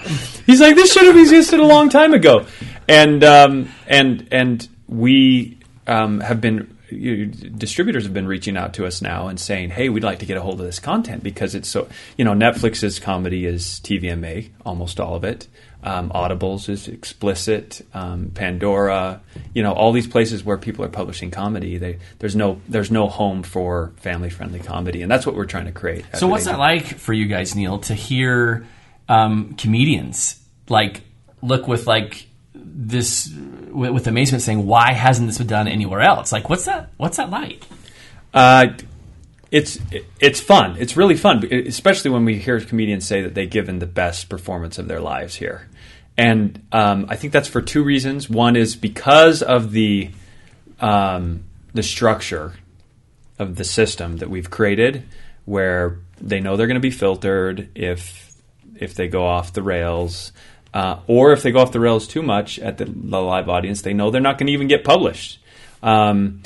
He's 0.47 0.59
like, 0.59 0.73
this 0.73 0.91
should 0.91 1.05
have 1.05 1.15
existed 1.15 1.59
a 1.59 1.63
long 1.63 1.89
time 1.89 2.15
ago, 2.15 2.47
and 2.87 3.23
um, 3.23 3.69
and 3.85 4.27
and 4.31 4.67
we 4.87 5.57
um, 5.87 6.19
have 6.19 6.41
been 6.41 6.75
you, 6.89 7.25
distributors 7.25 8.03
have 8.03 8.13
been 8.13 8.27
reaching 8.27 8.57
out 8.57 8.73
to 8.75 8.85
us 8.85 9.01
now 9.01 9.27
and 9.27 9.39
saying, 9.39 9.71
"Hey, 9.71 9.89
we'd 9.89 10.03
like 10.03 10.19
to 10.19 10.25
get 10.25 10.37
a 10.37 10.41
hold 10.41 10.59
of 10.59 10.65
this 10.65 10.79
content 10.79 11.23
because 11.23 11.55
it's 11.55 11.69
so 11.69 11.87
you 12.17 12.25
know 12.25 12.33
Netflix's 12.33 12.99
comedy 12.99 13.45
is 13.45 13.79
TVMA, 13.83 14.49
almost 14.65 14.99
all 14.99 15.15
of 15.15 15.23
it. 15.23 15.47
Um, 15.83 16.09
Audibles 16.09 16.67
is 16.67 16.87
explicit. 16.87 17.85
Um, 17.93 18.31
Pandora, 18.33 19.21
you 19.53 19.61
know, 19.61 19.71
all 19.71 19.91
these 19.91 20.07
places 20.07 20.43
where 20.43 20.57
people 20.57 20.83
are 20.83 20.89
publishing 20.89 21.29
comedy, 21.29 21.77
they, 21.77 21.99
there's 22.17 22.35
no 22.35 22.59
there's 22.67 22.89
no 22.89 23.07
home 23.07 23.43
for 23.43 23.93
family 23.97 24.29
friendly 24.29 24.59
comedy, 24.59 25.01
and 25.03 25.11
that's 25.11 25.25
what 25.25 25.35
we're 25.35 25.45
trying 25.45 25.65
to 25.65 25.71
create. 25.71 26.05
So 26.15 26.27
what's 26.27 26.45
that 26.45 26.59
like 26.59 26.85
for 26.85 27.13
you 27.13 27.27
guys, 27.27 27.55
Neal, 27.55 27.79
to 27.79 27.93
hear 27.93 28.65
um, 29.07 29.53
comedians 29.55 30.39
like 30.69 31.01
look 31.41 31.67
with 31.67 31.85
like 31.85 32.27
this 32.53 33.31
with, 33.75 33.91
with 33.91 34.07
amazement, 34.07 34.41
saying, 34.43 34.65
"Why 34.65 34.93
hasn't 34.93 35.27
this 35.27 35.37
been 35.37 35.47
done 35.47 35.67
anywhere 35.67 36.01
else?" 36.01 36.31
Like, 36.31 36.49
what's 36.49 36.65
that? 36.65 36.91
What's 36.97 37.17
that 37.17 37.29
like? 37.29 37.63
Uh, 38.33 38.67
it's 39.51 39.79
it's 40.19 40.39
fun. 40.39 40.75
It's 40.79 40.97
really 40.97 41.15
fun, 41.15 41.45
especially 41.45 42.11
when 42.11 42.25
we 42.25 42.39
hear 42.39 42.59
comedians 42.59 43.05
say 43.05 43.21
that 43.21 43.35
they've 43.35 43.49
given 43.49 43.79
the 43.79 43.85
best 43.85 44.27
performance 44.27 44.77
of 44.77 44.87
their 44.87 44.99
lives 44.99 45.35
here. 45.35 45.67
And 46.17 46.65
um, 46.71 47.05
I 47.09 47.15
think 47.15 47.33
that's 47.33 47.47
for 47.47 47.61
two 47.61 47.83
reasons. 47.83 48.29
One 48.29 48.55
is 48.55 48.75
because 48.75 49.41
of 49.41 49.71
the 49.71 50.11
um, 50.79 51.43
the 51.73 51.83
structure 51.83 52.53
of 53.37 53.55
the 53.55 53.63
system 53.63 54.17
that 54.17 54.29
we've 54.29 54.49
created, 54.49 55.03
where 55.45 55.99
they 56.19 56.39
know 56.39 56.57
they're 56.57 56.67
going 56.67 56.75
to 56.75 56.81
be 56.81 56.91
filtered 56.91 57.69
if 57.75 58.33
if 58.75 58.95
they 58.95 59.07
go 59.07 59.25
off 59.25 59.53
the 59.53 59.63
rails, 59.63 60.33
uh, 60.75 60.99
or 61.07 61.31
if 61.31 61.41
they 61.41 61.53
go 61.53 61.59
off 61.59 61.71
the 61.71 61.79
rails 61.79 62.05
too 62.05 62.21
much 62.21 62.59
at 62.59 62.77
the, 62.77 62.83
the 62.85 63.21
live 63.21 63.47
audience, 63.47 63.81
they 63.81 63.93
know 63.93 64.11
they're 64.11 64.19
not 64.19 64.37
going 64.37 64.47
to 64.47 64.53
even 64.53 64.67
get 64.67 64.83
published. 64.83 65.39
Um, 65.81 66.43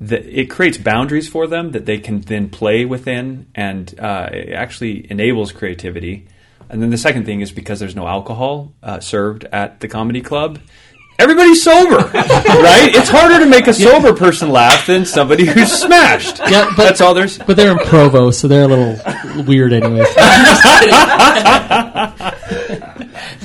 the, 0.00 0.40
it 0.40 0.46
creates 0.46 0.78
boundaries 0.78 1.28
for 1.28 1.46
them 1.46 1.72
that 1.72 1.84
they 1.84 1.98
can 1.98 2.22
then 2.22 2.48
play 2.48 2.86
within, 2.86 3.46
and 3.54 3.94
uh, 4.00 4.30
it 4.32 4.54
actually 4.54 5.10
enables 5.10 5.52
creativity. 5.52 6.26
And 6.70 6.82
then 6.82 6.88
the 6.88 6.96
second 6.96 7.26
thing 7.26 7.42
is 7.42 7.52
because 7.52 7.78
there's 7.78 7.94
no 7.94 8.08
alcohol 8.08 8.72
uh, 8.82 9.00
served 9.00 9.44
at 9.44 9.80
the 9.80 9.88
comedy 9.88 10.22
club. 10.22 10.58
Everybody's 11.18 11.62
sober, 11.62 11.96
right? 12.14 12.90
It's 12.94 13.10
harder 13.10 13.38
to 13.38 13.46
make 13.46 13.66
a 13.66 13.74
sober 13.74 14.14
person 14.14 14.50
laugh 14.50 14.86
than 14.86 15.04
somebody 15.04 15.44
who's 15.44 15.70
smashed. 15.72 16.38
Yeah, 16.38 16.72
but- 16.76 16.84
that's 16.84 17.02
all 17.02 17.12
there's. 17.12 17.36
But 17.38 17.56
they're 17.58 17.72
in 17.72 17.78
Provo, 17.78 18.30
so 18.30 18.48
they're 18.48 18.64
a 18.64 18.68
little 18.68 19.44
weird 19.44 19.74
anyway. 19.74 20.06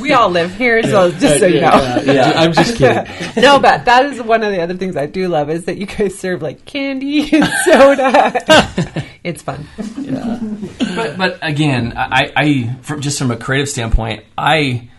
We 0.01 0.13
all 0.13 0.29
live 0.29 0.55
here, 0.55 0.81
so 0.84 1.12
just 1.12 1.39
so 1.39 1.46
you 1.46 1.62
know. 1.62 2.01
yeah, 2.05 2.34
I'm 2.36 2.53
just 2.53 2.75
kidding. 2.75 3.05
no, 3.41 3.60
but 3.60 3.86
that 3.86 4.05
is 4.05 4.22
one 4.22 4.43
of 4.43 4.51
the 4.51 4.62
other 4.62 4.75
things 4.75 4.98
I 4.98 5.05
do 5.05 5.27
love 5.27 5.50
is 5.50 5.65
that 5.65 5.77
you 5.77 5.86
guys 5.86 6.17
serve 6.17 6.41
like 6.41 6.65
candy 6.65 7.29
and 7.36 7.46
soda. 7.65 9.05
it's 9.24 9.41
fun. 9.41 9.67
but 10.96 11.17
but 11.17 11.39
again, 11.41 11.93
I, 11.96 12.31
I 12.36 12.75
from, 12.81 13.01
just 13.01 13.20
from 13.20 13.31
a 13.31 13.38
creative 13.38 13.70
standpoint, 13.70 14.25
I 14.38 14.89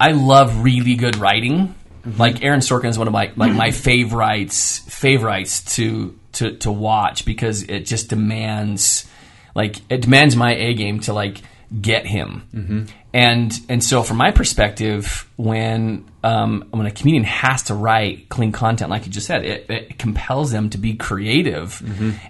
I 0.00 0.12
love 0.12 0.62
really 0.62 0.94
good 0.94 1.16
writing. 1.16 1.74
Mm-hmm. 2.04 2.20
Like 2.20 2.42
Aaron 2.42 2.60
Sorkin 2.60 2.88
is 2.88 2.98
one 2.98 3.06
of 3.06 3.12
my 3.12 3.32
like 3.36 3.52
my 3.52 3.70
favorites 3.70 4.78
favorites 4.88 5.76
to 5.76 6.18
to 6.32 6.56
to 6.58 6.72
watch 6.72 7.24
because 7.24 7.62
it 7.62 7.80
just 7.80 8.08
demands 8.08 9.06
like 9.54 9.80
it 9.90 10.02
demands 10.02 10.36
my 10.36 10.54
A 10.54 10.74
game 10.74 11.00
to 11.00 11.12
like 11.12 11.40
get 11.80 12.06
him. 12.06 12.42
Mm-hmm. 12.54 12.84
And 13.16 13.58
and 13.70 13.82
so 13.82 14.02
from 14.02 14.18
my 14.18 14.30
perspective, 14.30 15.26
when 15.36 16.04
um, 16.22 16.66
when 16.70 16.86
a 16.86 16.90
comedian 16.90 17.24
has 17.24 17.62
to 17.62 17.74
write 17.74 18.28
clean 18.28 18.52
content, 18.52 18.90
like 18.90 19.06
you 19.06 19.10
just 19.10 19.26
said, 19.26 19.42
it, 19.42 19.70
it 19.70 19.98
compels 19.98 20.52
them 20.52 20.68
to 20.68 20.76
be 20.76 20.96
creative 20.96 21.80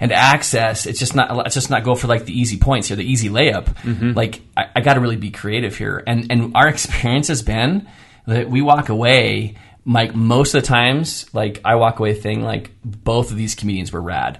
and 0.00 0.12
access. 0.12 0.86
It's 0.86 1.00
just 1.00 1.16
not 1.16 1.44
it's 1.44 1.56
just 1.56 1.70
not 1.70 1.82
go 1.82 1.96
for 1.96 2.06
like 2.06 2.24
the 2.24 2.38
easy 2.38 2.56
points 2.56 2.92
or 2.92 2.94
the 2.94 3.04
easy 3.04 3.28
layup. 3.28 3.66
Like 4.14 4.42
I, 4.56 4.66
I 4.76 4.80
got 4.80 4.94
to 4.94 5.00
really 5.00 5.16
be 5.16 5.32
creative 5.32 5.76
here. 5.76 6.04
And 6.06 6.30
and 6.30 6.54
our 6.54 6.68
experience 6.68 7.26
has 7.28 7.42
been 7.42 7.88
that 8.28 8.48
we 8.48 8.62
walk 8.62 8.88
away. 8.88 9.56
Like 9.84 10.14
most 10.14 10.54
of 10.54 10.62
the 10.62 10.68
times, 10.68 11.26
like 11.34 11.60
I 11.64 11.74
walk 11.74 11.98
away 11.98 12.14
thing 12.14 12.42
like 12.42 12.70
both 12.84 13.32
of 13.32 13.36
these 13.36 13.56
comedians 13.56 13.90
were 13.90 14.02
rad, 14.02 14.38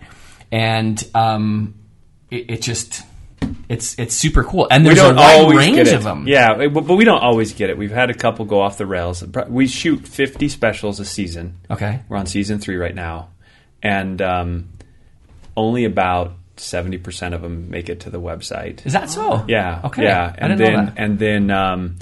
and 0.53 1.03
um, 1.13 1.75
it, 2.31 2.51
it 2.51 2.63
just 2.63 3.03
it's 3.69 3.99
it's 3.99 4.15
super 4.15 4.45
cool. 4.45 4.69
And 4.71 4.85
there's 4.87 4.99
a 4.99 5.15
wide 5.15 5.55
range 5.55 5.89
of 5.89 6.03
them. 6.05 6.27
Yeah, 6.29 6.69
but 6.69 6.89
we 6.89 7.05
don't 7.05 7.23
always 7.23 7.53
get 7.53 7.71
it. 7.71 7.79
We've 7.79 7.91
had 7.91 8.11
a 8.11 8.15
couple 8.15 8.45
go 8.45 8.61
off 8.61 8.79
the 8.79 8.87
rails. 8.87 9.25
We 9.49 9.67
shoot 9.67 10.07
50 10.07 10.49
specials 10.49 11.01
a 11.01 11.05
season. 11.05 11.59
Okay. 11.71 12.01
We're 12.09 12.17
on 12.17 12.27
season 12.27 12.59
three 12.59 12.77
right 12.77 12.95
now, 12.95 13.31
and 13.83 14.21
um, 14.23 14.69
only 15.57 15.85
about 15.85 16.33
70 16.57 16.99
percent 16.99 17.35
of 17.35 17.43
them 17.43 17.71
make 17.71 17.89
it 17.89 18.01
to 18.01 18.11
the 18.11 18.21
website. 18.21 18.85
Is 18.87 18.93
that 18.93 19.11
so? 19.11 19.45
Yeah. 19.49 19.81
Okay. 19.85 20.05
Yeah, 20.05 20.25
I 20.25 20.35
and 20.39 20.59
didn't 20.59 20.59
then 20.59 20.73
know 20.73 20.85
that. 20.87 20.95
and 20.97 21.19
then 21.19 21.51
um, 21.51 21.97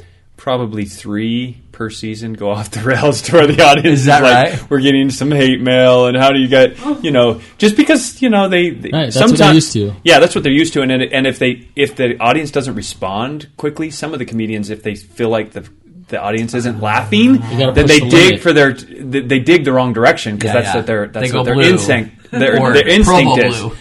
probably 0.44 0.84
three 0.84 1.56
per 1.72 1.88
season 1.88 2.34
go 2.34 2.50
off 2.50 2.70
the 2.70 2.80
rails 2.84 3.22
to 3.22 3.32
where 3.32 3.46
the 3.46 3.62
audience 3.64 4.00
Is 4.00 4.04
that 4.04 4.22
like, 4.22 4.60
right? 4.60 4.70
We're 4.70 4.80
getting 4.80 5.08
some 5.08 5.30
hate 5.30 5.58
mail, 5.62 6.06
and 6.06 6.14
how 6.18 6.32
do 6.32 6.38
you 6.38 6.48
get 6.48 6.76
you 7.02 7.10
know 7.10 7.40
just 7.56 7.76
because 7.78 8.20
you 8.20 8.28
know 8.28 8.50
they, 8.50 8.68
they 8.68 8.90
Right, 8.92 9.04
that's 9.06 9.16
what 9.16 9.28
they're 9.28 9.28
sometimes- 9.38 9.54
used 9.54 9.72
to. 9.72 9.94
Yeah, 10.04 10.18
that's 10.18 10.34
what 10.34 10.44
they're 10.44 10.52
used 10.52 10.74
to, 10.74 10.82
and 10.82 10.92
and 10.92 11.26
if 11.26 11.38
they 11.38 11.66
if 11.74 11.96
the 11.96 12.18
audience 12.20 12.50
doesn't 12.50 12.74
respond 12.74 13.48
quickly, 13.56 13.90
some 13.90 14.12
of 14.12 14.18
the 14.18 14.26
comedians 14.26 14.68
if 14.68 14.82
they 14.82 14.94
feel 14.96 15.30
like 15.30 15.52
the 15.52 15.66
the 16.08 16.20
audience 16.20 16.52
isn't 16.52 16.82
laughing, 16.82 17.38
gotta 17.38 17.72
then 17.72 17.86
they 17.86 18.00
the 18.00 18.08
dig 18.10 18.24
limit. 18.26 18.40
for 18.42 18.52
their 18.52 18.74
they 18.74 19.20
they 19.22 19.38
dig 19.38 19.64
the 19.64 19.72
wrong 19.72 19.94
direction 19.94 20.36
because 20.36 20.48
Yeah, 20.48 20.60
that's 20.60 20.66
yeah. 20.66 20.76
what 20.76 20.86
their 20.86 21.06
that's 21.08 21.30
They 21.30 21.36
what 21.38 21.44
their 21.46 21.54
blue. 21.54 21.62
instinct 21.64 22.30
their, 22.30 22.60
Or 22.60 22.74
their 22.74 22.86
instinct 22.86 23.38
is. 23.38 23.62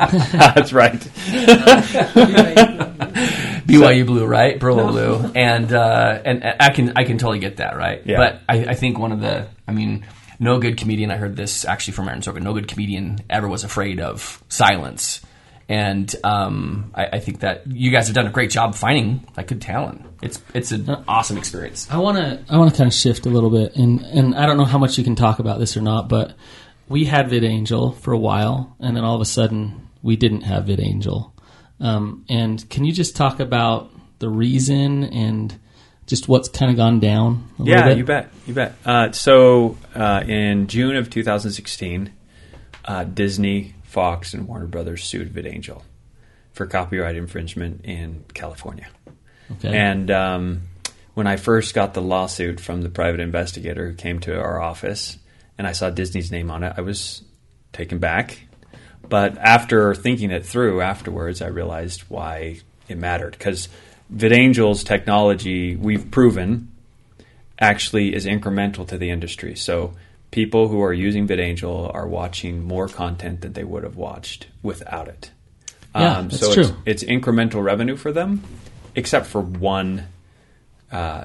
That's 0.32 0.72
right. 0.72 0.98
BYU 3.70 4.06
Blue, 4.06 4.26
right? 4.26 4.58
Provo 4.58 4.88
Blue, 4.88 5.32
and 5.34 5.72
uh, 5.72 6.22
and 6.24 6.44
I 6.60 6.70
can 6.70 6.92
I 6.96 7.04
can 7.04 7.18
totally 7.18 7.38
get 7.38 7.56
that, 7.56 7.76
right? 7.76 8.02
Yeah. 8.04 8.16
But 8.16 8.40
I, 8.48 8.70
I 8.70 8.74
think 8.74 8.98
one 8.98 9.12
of 9.12 9.20
the, 9.20 9.48
I 9.66 9.72
mean, 9.72 10.06
no 10.38 10.58
good 10.58 10.76
comedian. 10.76 11.10
I 11.10 11.16
heard 11.16 11.36
this 11.36 11.64
actually 11.64 11.94
from 11.94 12.08
Aaron 12.08 12.20
Sorkin. 12.20 12.42
No 12.42 12.54
good 12.54 12.68
comedian 12.68 13.20
ever 13.28 13.48
was 13.48 13.64
afraid 13.64 14.00
of 14.00 14.42
silence, 14.48 15.20
and 15.68 16.14
um, 16.24 16.90
I, 16.94 17.06
I 17.06 17.18
think 17.20 17.40
that 17.40 17.66
you 17.66 17.90
guys 17.90 18.08
have 18.08 18.14
done 18.14 18.26
a 18.26 18.30
great 18.30 18.50
job 18.50 18.74
finding 18.74 19.26
like 19.36 19.48
good 19.48 19.62
talent. 19.62 20.04
It's 20.22 20.42
it's 20.54 20.72
an 20.72 20.88
awesome 21.06 21.38
experience. 21.38 21.88
I 21.90 21.98
want 21.98 22.18
to 22.18 22.42
I 22.52 22.58
want 22.58 22.70
to 22.70 22.76
kind 22.76 22.88
of 22.88 22.94
shift 22.94 23.26
a 23.26 23.30
little 23.30 23.50
bit, 23.50 23.76
and 23.76 24.00
and 24.00 24.34
I 24.34 24.46
don't 24.46 24.56
know 24.56 24.64
how 24.64 24.78
much 24.78 24.98
you 24.98 25.04
can 25.04 25.14
talk 25.14 25.38
about 25.38 25.58
this 25.58 25.76
or 25.76 25.80
not, 25.80 26.08
but 26.08 26.34
we 26.88 27.04
had 27.04 27.28
VidAngel 27.28 27.96
for 27.98 28.12
a 28.12 28.18
while, 28.18 28.76
and 28.80 28.96
then 28.96 29.04
all 29.04 29.14
of 29.14 29.20
a 29.20 29.26
sudden 29.26 29.88
we 30.02 30.16
didn't 30.16 30.42
have 30.42 30.64
VidAngel. 30.64 31.30
Um, 31.80 32.24
and 32.28 32.68
can 32.68 32.84
you 32.84 32.92
just 32.92 33.16
talk 33.16 33.40
about 33.40 33.90
the 34.18 34.28
reason 34.28 35.04
and 35.04 35.58
just 36.06 36.28
what's 36.28 36.48
kind 36.48 36.70
of 36.70 36.76
gone 36.76 37.00
down? 37.00 37.48
A 37.58 37.62
little 37.62 37.88
Yeah, 37.88 37.94
you 37.94 38.04
bet, 38.04 38.30
you 38.46 38.54
bet. 38.54 38.74
Uh, 38.84 39.12
so 39.12 39.78
uh, 39.94 40.22
in 40.26 40.66
June 40.66 40.96
of 40.96 41.08
2016, 41.08 42.12
uh, 42.84 43.04
Disney, 43.04 43.74
Fox, 43.84 44.34
and 44.34 44.46
Warner 44.46 44.66
Brothers 44.66 45.04
sued 45.04 45.32
VidAngel 45.32 45.82
for 46.52 46.66
copyright 46.66 47.16
infringement 47.16 47.84
in 47.84 48.24
California. 48.34 48.88
Okay. 49.52 49.76
And 49.76 50.10
um, 50.10 50.62
when 51.14 51.26
I 51.26 51.36
first 51.36 51.74
got 51.74 51.94
the 51.94 52.02
lawsuit 52.02 52.60
from 52.60 52.82
the 52.82 52.90
private 52.90 53.20
investigator 53.20 53.88
who 53.88 53.94
came 53.94 54.20
to 54.20 54.38
our 54.38 54.60
office, 54.60 55.18
and 55.58 55.66
I 55.66 55.72
saw 55.72 55.90
Disney's 55.90 56.30
name 56.30 56.50
on 56.50 56.62
it, 56.62 56.74
I 56.76 56.80
was 56.80 57.22
taken 57.72 57.98
back. 57.98 58.40
But 59.10 59.36
after 59.36 59.94
thinking 59.94 60.30
it 60.30 60.46
through 60.46 60.80
afterwards, 60.80 61.42
I 61.42 61.48
realized 61.48 62.02
why 62.08 62.60
it 62.88 62.96
mattered. 62.96 63.32
Because 63.32 63.68
VidAngel's 64.14 64.84
technology, 64.84 65.76
we've 65.76 66.10
proven, 66.10 66.70
actually 67.58 68.14
is 68.14 68.24
incremental 68.24 68.86
to 68.88 68.96
the 68.96 69.10
industry. 69.10 69.54
So 69.56 69.94
people 70.30 70.68
who 70.68 70.80
are 70.82 70.92
using 70.92 71.26
VidAngel 71.26 71.92
are 71.94 72.06
watching 72.06 72.64
more 72.64 72.88
content 72.88 73.40
than 73.42 73.52
they 73.52 73.64
would 73.64 73.82
have 73.82 73.96
watched 73.96 74.46
without 74.62 75.08
it. 75.08 75.30
Yeah, 75.94 76.22
that's 76.22 76.38
so 76.38 76.54
true. 76.54 76.76
It's, 76.86 77.02
it's 77.02 77.04
incremental 77.04 77.62
revenue 77.64 77.96
for 77.96 78.12
them, 78.12 78.44
except 78.94 79.26
for 79.26 79.40
one 79.40 80.06
uh, 80.92 81.24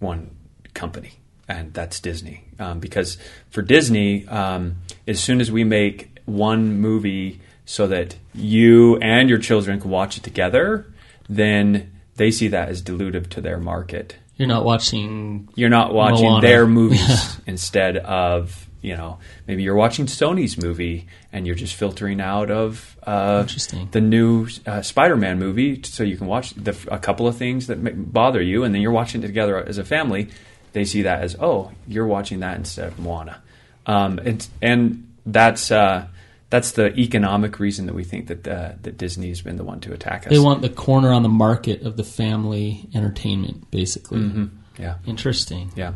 one 0.00 0.30
company, 0.74 1.12
and 1.48 1.72
that's 1.72 2.00
Disney. 2.00 2.44
Um, 2.58 2.80
because 2.80 3.18
for 3.50 3.62
Disney, 3.62 4.26
um, 4.26 4.76
as 5.06 5.20
soon 5.20 5.40
as 5.40 5.52
we 5.52 5.62
make 5.62 6.09
one 6.30 6.80
movie 6.80 7.40
so 7.64 7.86
that 7.86 8.16
you 8.34 8.96
and 8.98 9.28
your 9.28 9.38
children 9.38 9.80
can 9.80 9.90
watch 9.90 10.16
it 10.16 10.24
together, 10.24 10.92
then 11.28 11.92
they 12.16 12.30
see 12.30 12.48
that 12.48 12.68
as 12.68 12.82
dilutive 12.82 13.28
to 13.30 13.40
their 13.40 13.58
market. 13.58 14.16
You're 14.36 14.48
not 14.48 14.64
watching. 14.64 15.48
You're 15.54 15.68
not 15.68 15.94
watching 15.94 16.26
Moana. 16.28 16.40
their 16.40 16.66
movies 16.66 17.40
instead 17.46 17.96
of 17.98 18.66
you 18.82 18.96
know 18.96 19.18
maybe 19.46 19.62
you're 19.62 19.76
watching 19.76 20.06
Sony's 20.06 20.56
movie 20.56 21.06
and 21.32 21.46
you're 21.46 21.54
just 21.54 21.74
filtering 21.74 22.20
out 22.20 22.50
of 22.50 22.96
uh, 23.06 23.46
the 23.92 24.00
new 24.00 24.48
uh, 24.66 24.82
Spider-Man 24.82 25.38
movie 25.38 25.82
so 25.82 26.02
you 26.02 26.16
can 26.16 26.26
watch 26.26 26.54
the, 26.54 26.74
a 26.90 26.98
couple 26.98 27.28
of 27.28 27.36
things 27.36 27.66
that 27.66 28.12
bother 28.12 28.40
you 28.40 28.64
and 28.64 28.74
then 28.74 28.80
you're 28.80 28.92
watching 28.92 29.22
it 29.22 29.26
together 29.26 29.58
as 29.58 29.78
a 29.78 29.84
family. 29.84 30.30
They 30.72 30.84
see 30.84 31.02
that 31.02 31.22
as 31.22 31.36
oh 31.38 31.70
you're 31.86 32.06
watching 32.06 32.40
that 32.40 32.56
instead 32.56 32.88
of 32.88 32.98
Moana, 32.98 33.42
um, 33.86 34.18
and 34.18 34.48
and 34.60 35.06
that's. 35.24 35.70
Uh, 35.70 36.06
that's 36.50 36.72
the 36.72 36.92
economic 36.98 37.58
reason 37.60 37.86
that 37.86 37.94
we 37.94 38.04
think 38.04 38.26
that 38.26 38.46
uh, 38.46 38.72
that 38.82 38.98
Disney's 38.98 39.40
been 39.40 39.56
the 39.56 39.64
one 39.64 39.80
to 39.80 39.92
attack 39.92 40.26
us. 40.26 40.30
They 40.30 40.38
want 40.38 40.62
the 40.62 40.68
corner 40.68 41.12
on 41.12 41.22
the 41.22 41.28
market 41.28 41.82
of 41.82 41.96
the 41.96 42.04
family 42.04 42.88
entertainment, 42.92 43.70
basically. 43.70 44.18
Mm-hmm. 44.18 44.46
yeah, 44.82 44.96
Interesting. 45.06 45.72
Yeah. 45.76 45.94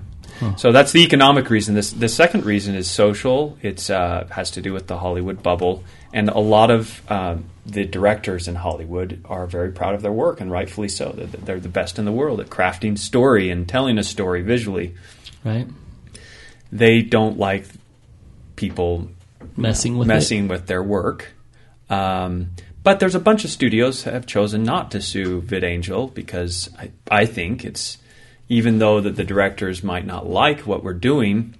So 0.56 0.73
that's 0.73 0.92
the 0.92 1.04
economic 1.04 1.49
reason. 1.50 1.75
This 1.75 1.92
the 1.92 2.08
second 2.08 2.44
reason 2.44 2.75
is 2.75 2.90
social. 2.90 3.56
It's 3.62 3.88
uh, 3.88 4.26
has 4.30 4.52
to 4.52 4.62
do 4.62 4.73
with 4.73 4.87
the 4.87 4.99
Hollywood 4.99 5.42
bubble, 5.42 5.84
and 6.12 6.28
a 6.28 6.38
lot 6.38 6.70
of 6.70 7.02
um, 7.11 7.44
the 7.66 7.84
directors 7.84 8.49
in 8.49 8.56
Hollywood 8.56 9.20
are 9.26 9.46
very 9.46 9.70
proud 9.70 9.94
of 9.94 10.02
their 10.02 10.12
work, 10.12 10.40
and 10.40 10.50
rightfully 10.50 10.88
so. 10.88 11.12
They're, 11.12 11.26
they're 11.26 11.61
the 11.61 11.68
best 11.68 11.99
in 11.99 12.04
the 12.04 12.12
world 12.12 12.40
at 12.40 12.49
crafting 12.49 12.99
story 12.99 13.50
and 13.50 13.68
telling 13.68 13.96
a 13.99 14.02
story 14.02 14.42
visually. 14.42 14.94
Right. 15.44 15.68
They 16.73 17.02
don't 17.02 17.38
like 17.38 17.66
people 18.56 19.11
Messing 19.56 19.99
with 19.99 20.08
messing 20.08 20.49
with 20.49 20.66
their 20.66 20.82
work. 20.82 21.32
Um, 21.88 22.50
but 22.82 23.00
there's 23.00 23.14
a 23.14 23.20
bunch 23.20 23.44
of 23.44 23.50
studios 23.50 24.04
that 24.04 24.14
have 24.14 24.26
chosen 24.26 24.62
not 24.62 24.90
to 24.90 25.00
sue 25.00 25.40
VidAngel 25.40 26.12
because 26.12 26.70
I, 26.78 26.90
I 27.11 27.26
think 27.26 27.64
it's 27.64 27.99
even 28.49 28.78
though 28.78 29.00
that 29.00 29.16
the 29.16 29.25
directors 29.25 29.82
might 29.82 30.06
not 30.06 30.28
like 30.28 30.61
what 30.61 30.84
we're 30.84 30.92
doing, 30.92 31.54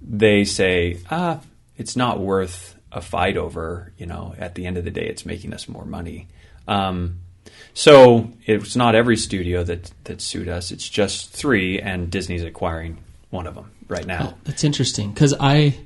they 0.00 0.44
say 0.44 0.98
ah 1.10 1.40
it's 1.76 1.96
not 1.96 2.20
worth 2.20 2.76
a 2.92 3.00
fight 3.00 3.36
over. 3.36 3.92
You 3.96 4.06
know, 4.06 4.34
at 4.38 4.54
the 4.54 4.66
end 4.66 4.76
of 4.76 4.84
the 4.84 4.90
day, 4.90 5.06
it's 5.06 5.26
making 5.26 5.54
us 5.54 5.68
more 5.68 5.84
money. 5.84 6.28
Um, 6.68 7.20
so 7.74 8.30
it's 8.44 8.76
not 8.76 8.94
every 8.94 9.16
studio 9.16 9.64
that 9.64 9.90
that 10.04 10.20
sued 10.20 10.48
us. 10.48 10.70
It's 10.70 10.88
just 10.88 11.30
three, 11.30 11.80
and 11.80 12.10
Disney's 12.10 12.44
acquiring 12.44 12.98
one 13.30 13.46
of 13.46 13.54
them 13.54 13.70
right 13.88 14.06
now. 14.06 14.34
That's 14.44 14.64
interesting 14.64 15.12
because 15.12 15.34
I 15.38 15.78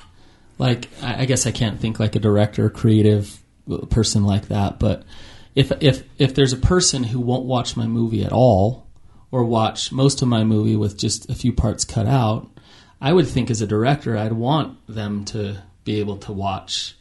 like 0.58 0.88
I 1.02 1.22
I 1.22 1.24
guess 1.26 1.46
I 1.46 1.50
can't 1.50 1.80
think 1.80 1.98
like 2.00 2.16
a 2.16 2.20
director, 2.20 2.70
creative 2.70 3.38
uh, 3.70 3.86
person 3.86 4.24
like 4.24 4.48
that. 4.48 4.78
But 4.78 5.04
if 5.54 5.72
if 5.80 6.02
if 6.18 6.34
there's 6.34 6.52
a 6.52 6.58
person 6.58 7.04
who 7.04 7.20
won't 7.20 7.44
watch 7.44 7.76
my 7.76 7.86
movie 7.86 8.24
at 8.24 8.32
all, 8.32 8.86
or 9.30 9.44
watch 9.44 9.92
most 9.92 10.22
of 10.22 10.28
my 10.28 10.44
movie 10.44 10.76
with 10.76 10.98
just 10.98 11.28
a 11.30 11.34
few 11.34 11.52
parts 11.52 11.84
cut 11.84 12.06
out, 12.06 12.48
I 13.00 13.12
would 13.12 13.26
think 13.26 13.50
as 13.50 13.60
a 13.60 13.66
director 13.66 14.16
I'd 14.16 14.32
want 14.32 14.78
them 14.86 15.24
to 15.26 15.62
be 15.84 16.00
able 16.00 16.18
to 16.18 16.32
watch 16.32 16.96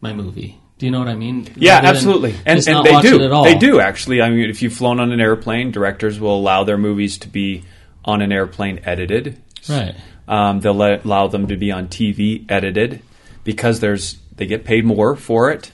my 0.00 0.12
movie. 0.12 0.60
Do 0.78 0.84
you 0.84 0.92
know 0.92 0.98
what 0.98 1.08
I 1.08 1.14
mean? 1.14 1.48
Yeah, 1.56 1.76
Rather 1.76 1.88
absolutely, 1.88 2.34
and, 2.44 2.66
and 2.68 2.84
they 2.84 3.00
do. 3.00 3.24
at 3.24 3.32
all. 3.32 3.44
They 3.44 3.54
do 3.54 3.80
actually. 3.80 4.20
I 4.20 4.28
mean, 4.28 4.50
if 4.50 4.60
you've 4.60 4.74
flown 4.74 5.00
on 5.00 5.10
an 5.10 5.20
airplane, 5.20 5.70
directors 5.70 6.20
will 6.20 6.36
allow 6.36 6.64
their 6.64 6.76
movies 6.76 7.16
to 7.18 7.28
be 7.28 7.64
on 8.04 8.20
an 8.20 8.30
airplane 8.30 8.80
edited. 8.84 9.42
Right. 9.68 9.94
Um, 10.28 10.60
they'll 10.60 10.74
let, 10.74 11.04
allow 11.04 11.28
them 11.28 11.46
to 11.48 11.56
be 11.56 11.70
on 11.70 11.88
TV 11.88 12.44
edited 12.50 13.02
because 13.44 13.80
there's 13.80 14.18
they 14.36 14.46
get 14.46 14.64
paid 14.64 14.84
more 14.84 15.16
for 15.16 15.50
it, 15.50 15.70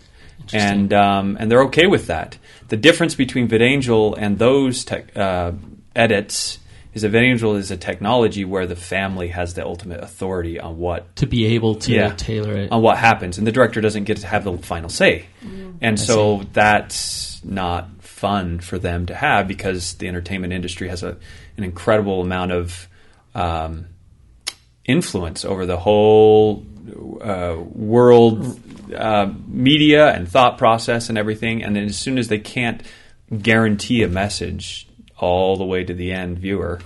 and 0.52 0.92
um, 0.92 1.36
and 1.40 1.50
they're 1.50 1.64
okay 1.64 1.86
with 1.86 2.06
that. 2.08 2.38
The 2.68 2.76
difference 2.76 3.14
between 3.14 3.48
VidAngel 3.48 4.14
and 4.18 4.38
those 4.38 4.84
tech, 4.84 5.16
uh, 5.16 5.52
edits 5.96 6.58
is 6.94 7.02
that 7.02 7.12
VidAngel 7.12 7.56
is 7.56 7.70
a 7.70 7.76
technology 7.76 8.44
where 8.44 8.66
the 8.66 8.76
family 8.76 9.28
has 9.28 9.54
the 9.54 9.64
ultimate 9.64 10.00
authority 10.02 10.60
on 10.60 10.76
what 10.78 11.16
To 11.16 11.26
be 11.26 11.46
able 11.54 11.76
to 11.76 11.92
Yeah. 11.92 12.12
tailor 12.14 12.54
it. 12.54 12.70
on 12.70 12.82
what 12.82 12.98
happens, 12.98 13.38
and 13.38 13.46
the 13.46 13.52
director 13.52 13.80
doesn't 13.80 14.04
get 14.04 14.18
to 14.18 14.26
have 14.26 14.44
the 14.44 14.56
final 14.58 14.90
say. 14.90 15.24
And 15.80 15.98
so 15.98 16.42
that's 16.52 17.42
not 17.44 17.88
fun 18.00 18.60
for 18.60 18.78
them 18.78 19.06
to 19.06 19.14
have 19.14 19.48
because 19.48 19.94
the 19.94 20.06
entertainment 20.06 20.52
industry 20.52 20.88
has 20.88 21.02
a, 21.02 21.16
an 21.56 21.64
incredible 21.64 22.20
amount 22.20 22.52
of 22.52 22.88
um, 23.34 23.86
influence 24.84 25.44
over 25.44 25.66
the 25.66 25.76
whole 25.76 26.64
uh, 27.20 27.56
world 27.58 28.60
uh, 28.94 29.32
media 29.46 30.12
and 30.12 30.28
thought 30.28 30.58
process 30.58 31.08
and 31.08 31.16
everything. 31.16 31.62
And 31.62 31.76
then 31.76 31.84
as 31.84 31.98
soon 31.98 32.18
as 32.18 32.28
they 32.28 32.38
can't 32.38 32.82
guarantee 33.36 34.02
a 34.02 34.08
message 34.08 34.88
all 35.16 35.56
the 35.56 35.64
way 35.64 35.84
to 35.84 35.94
the 35.94 36.12
end 36.12 36.38
viewer, 36.38 36.80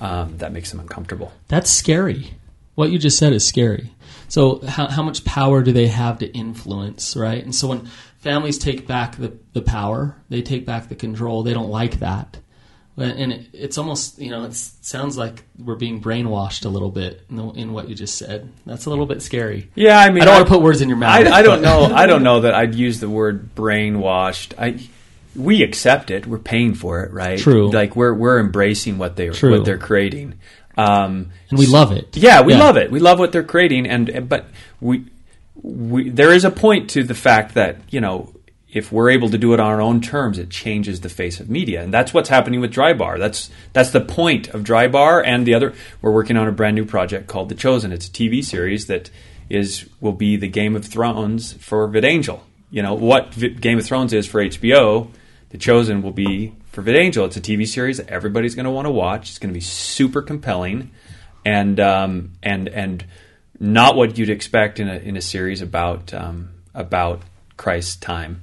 um, 0.00 0.38
that 0.38 0.52
makes 0.52 0.70
them 0.70 0.80
uncomfortable. 0.80 1.32
That's 1.48 1.70
scary. 1.70 2.34
What 2.74 2.90
you 2.90 2.98
just 2.98 3.18
said 3.18 3.32
is 3.32 3.46
scary. 3.46 3.94
So, 4.28 4.60
how, 4.66 4.88
how 4.88 5.02
much 5.02 5.24
power 5.26 5.62
do 5.62 5.72
they 5.72 5.88
have 5.88 6.18
to 6.20 6.26
influence, 6.26 7.16
right? 7.16 7.44
And 7.44 7.54
so, 7.54 7.68
when 7.68 7.86
families 8.18 8.56
take 8.56 8.86
back 8.86 9.16
the, 9.16 9.36
the 9.52 9.60
power, 9.60 10.16
they 10.30 10.40
take 10.40 10.64
back 10.64 10.88
the 10.88 10.94
control, 10.94 11.42
they 11.42 11.52
don't 11.52 11.68
like 11.68 11.98
that. 11.98 12.38
And 12.96 13.32
it, 13.32 13.46
it's 13.54 13.78
almost, 13.78 14.18
you 14.18 14.30
know, 14.30 14.44
it 14.44 14.54
sounds 14.54 15.16
like 15.16 15.44
we're 15.58 15.76
being 15.76 16.02
brainwashed 16.02 16.66
a 16.66 16.68
little 16.68 16.90
bit 16.90 17.22
in, 17.30 17.36
the, 17.36 17.48
in 17.52 17.72
what 17.72 17.88
you 17.88 17.94
just 17.94 18.16
said. 18.18 18.50
That's 18.66 18.84
a 18.84 18.90
little 18.90 19.06
bit 19.06 19.22
scary. 19.22 19.70
Yeah, 19.74 19.98
I 19.98 20.10
mean, 20.10 20.22
I 20.22 20.26
don't 20.26 20.34
want 20.34 20.46
to 20.48 20.52
put 20.52 20.62
words 20.62 20.82
in 20.82 20.88
your 20.88 20.98
mouth. 20.98 21.26
I, 21.26 21.38
I 21.38 21.42
don't 21.42 21.62
know. 21.62 21.84
I 21.94 22.06
don't 22.06 22.22
know 22.22 22.40
that 22.40 22.54
I'd 22.54 22.74
use 22.74 23.00
the 23.00 23.08
word 23.08 23.54
brainwashed. 23.54 24.52
I 24.58 24.86
we 25.34 25.62
accept 25.62 26.10
it. 26.10 26.26
We're 26.26 26.38
paying 26.38 26.74
for 26.74 27.02
it, 27.04 27.12
right? 27.12 27.38
True. 27.38 27.70
Like 27.70 27.96
we're 27.96 28.12
we're 28.12 28.38
embracing 28.38 28.98
what 28.98 29.16
they 29.16 29.30
True. 29.30 29.52
what 29.52 29.64
they're 29.64 29.78
creating. 29.78 30.34
Um, 30.76 31.30
And 31.50 31.58
we 31.58 31.66
love 31.66 31.92
it. 31.92 32.16
yeah, 32.16 32.42
we 32.42 32.54
love 32.54 32.76
it. 32.76 32.90
We 32.90 33.00
love 33.00 33.18
what 33.18 33.32
they're 33.32 33.42
creating, 33.42 33.86
and 33.86 34.28
but 34.28 34.46
we 34.80 35.06
we 35.62 36.10
there 36.10 36.32
is 36.32 36.44
a 36.44 36.50
point 36.50 36.90
to 36.90 37.04
the 37.04 37.14
fact 37.14 37.54
that 37.54 37.78
you 37.90 38.00
know 38.00 38.32
if 38.72 38.90
we're 38.90 39.10
able 39.10 39.28
to 39.28 39.36
do 39.36 39.52
it 39.52 39.60
on 39.60 39.66
our 39.66 39.82
own 39.82 40.00
terms, 40.00 40.38
it 40.38 40.48
changes 40.48 41.02
the 41.02 41.10
face 41.10 41.40
of 41.40 41.50
media, 41.50 41.82
and 41.82 41.92
that's 41.92 42.14
what's 42.14 42.30
happening 42.30 42.60
with 42.60 42.72
Drybar. 42.72 43.18
That's 43.18 43.50
that's 43.74 43.90
the 43.90 44.00
point 44.00 44.48
of 44.48 44.62
Drybar 44.62 45.22
and 45.24 45.46
the 45.46 45.54
other. 45.54 45.74
We're 46.00 46.12
working 46.12 46.38
on 46.38 46.48
a 46.48 46.52
brand 46.52 46.74
new 46.74 46.86
project 46.86 47.26
called 47.26 47.50
The 47.50 47.54
Chosen. 47.54 47.92
It's 47.92 48.08
a 48.08 48.10
TV 48.10 48.42
series 48.42 48.86
that 48.86 49.10
is 49.50 49.86
will 50.00 50.12
be 50.12 50.36
the 50.36 50.48
Game 50.48 50.74
of 50.74 50.86
Thrones 50.86 51.52
for 51.54 51.86
VidAngel. 51.86 52.40
You 52.70 52.82
know 52.82 52.94
what 52.94 53.34
Vi- 53.34 53.50
Game 53.50 53.78
of 53.78 53.84
Thrones 53.84 54.14
is 54.14 54.26
for 54.26 54.42
HBO. 54.42 55.10
The 55.50 55.58
Chosen 55.58 56.00
will 56.00 56.12
be 56.12 56.54
for 56.70 56.82
VidAngel. 56.82 57.26
It's 57.26 57.36
a 57.36 57.42
TV 57.42 57.68
series 57.68 57.98
that 57.98 58.08
everybody's 58.08 58.54
going 58.54 58.64
to 58.64 58.70
want 58.70 58.86
to 58.86 58.90
watch. 58.90 59.28
It's 59.28 59.38
going 59.38 59.52
to 59.52 59.54
be 59.54 59.60
super 59.60 60.22
compelling, 60.22 60.90
and 61.44 61.78
um, 61.78 62.32
and 62.42 62.68
and 62.68 63.04
not 63.60 63.96
what 63.96 64.16
you'd 64.16 64.30
expect 64.30 64.80
in 64.80 64.88
a 64.88 64.96
in 64.96 65.18
a 65.18 65.20
series 65.20 65.60
about 65.60 66.14
um, 66.14 66.48
about 66.74 67.20
Christ's 67.58 67.96
time, 67.96 68.40